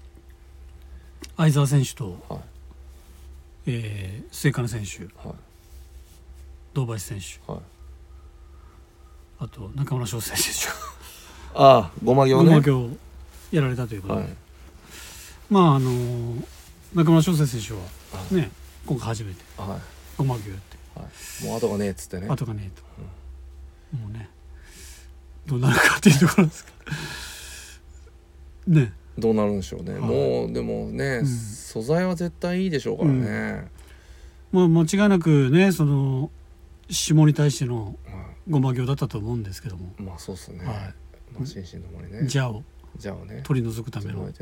[1.37, 2.41] 相澤選手と、はい。
[3.67, 5.37] えー、末金選手はい。
[6.75, 7.63] 堂林選手はい。
[9.41, 10.73] あと中村翔成選
[11.55, 12.61] ああごま手行ね。
[12.65, 12.89] 今
[13.51, 14.31] 日やられたということで、はい
[15.51, 16.45] まああのー
[16.95, 17.81] 中村翔成選手は
[18.33, 18.51] ね
[18.85, 19.45] 今回初めて。
[19.57, 19.79] は
[20.17, 20.77] ごま牛やって。
[20.97, 21.09] い、は
[21.45, 22.27] い、もう後がねえっつってね。
[22.29, 22.71] 後がねえ
[23.95, 24.29] と、もうね
[25.47, 26.73] どうなるかっていうところですけ
[28.69, 28.93] どね。
[29.19, 30.01] どうなるんでしょうね、はい。
[30.01, 31.27] もうでもね、うん。
[31.27, 33.69] 素材は絶対いいでしょうからね、
[34.51, 36.31] まあ間違いなくねその
[36.89, 40.73] 下に対してのはごま行だったと思うんですけども、いまあそうっすね、は
[41.33, 42.25] まあ心身ともにね。
[42.25, 42.65] い、じゃあを。
[42.97, 43.43] じゃあね。
[43.45, 44.33] 取り除くための、はい、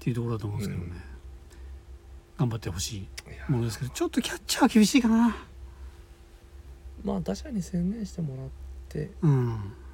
[0.00, 1.00] っていうところだと思うんですけどね、うん。
[2.38, 3.06] 頑張ってほしい
[3.50, 5.36] ものですけどちょっとキャッチャーは厳しいかな。
[7.04, 8.48] まあ打者に専念してもらっ
[8.88, 9.46] てうん。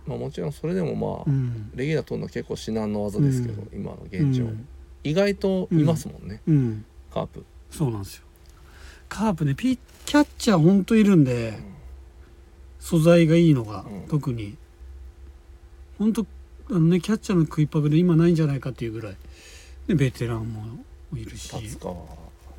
[0.07, 1.73] まあもちろんそれでもまあ、うん。
[1.75, 3.79] レギュラー取るの結構至難の技ですけど、うん。
[3.79, 4.69] 今の現状、うん。
[5.03, 6.85] 意外といますもんね、うん。
[7.13, 8.23] カープ、そうなんですよ。
[9.09, 11.59] カープねピッキャッチャーほんといるんで
[12.79, 14.09] 素材がいいのが、うん。
[14.09, 14.57] 特に。
[15.99, 16.27] ほんと
[16.69, 19.17] あのねキャッチャーの食いっぱぐれ今ないんじゃないかっていうぐらい
[19.87, 20.65] でベテランも
[21.15, 21.51] いるし。
[21.51, 21.95] 達川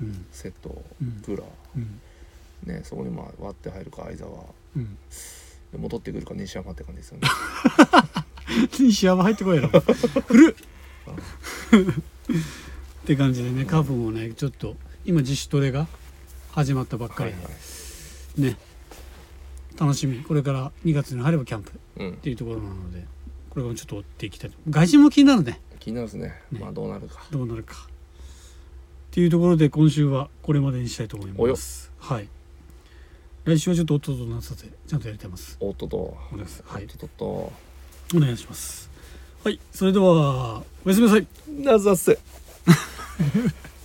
[0.01, 0.25] うん。
[0.31, 1.21] 瀬戸うん。
[1.25, 1.43] グラ
[1.75, 1.99] うん。
[2.65, 4.31] ねそこにまあ割って入るか相沢。
[4.75, 4.97] うん。
[5.71, 7.27] で戻ってくるか西山って感じですよね。
[8.79, 9.79] 西山入ってこいやろ
[10.27, 10.55] 古っ。
[13.03, 14.75] って感じでねカープもねちょっと
[15.05, 15.87] 今自主トレが
[16.51, 17.31] 始まったばっかり。
[17.31, 17.49] で、はいは
[18.37, 18.41] い。
[18.41, 18.57] ね。
[19.79, 20.23] 楽しみ。
[20.23, 21.71] これから2月に入ればキャンプ。
[21.71, 22.13] っうん。
[22.17, 23.05] ていうところなので
[23.49, 24.57] これからちょっと追っていきたいと。
[24.69, 26.33] 外人も気になるね気になるですね。
[26.51, 26.59] ね。
[26.59, 27.25] まあどうなるか。
[27.31, 27.75] どうなるか。
[27.75, 31.91] っていうところで今週はこれまでにしたいと思います。
[31.97, 32.27] はい。
[33.45, 35.55] 来週はちょっと弟となさてちゃんとやりたいます。
[35.61, 35.97] おっとと。
[35.97, 36.63] お願いします。
[36.67, 36.83] はい。
[36.83, 37.25] おっとと。
[37.25, 37.53] お
[38.19, 38.89] 願いします。
[39.45, 39.61] はい。
[39.71, 41.27] それではおやすみなさい。
[41.47, 42.19] なざせ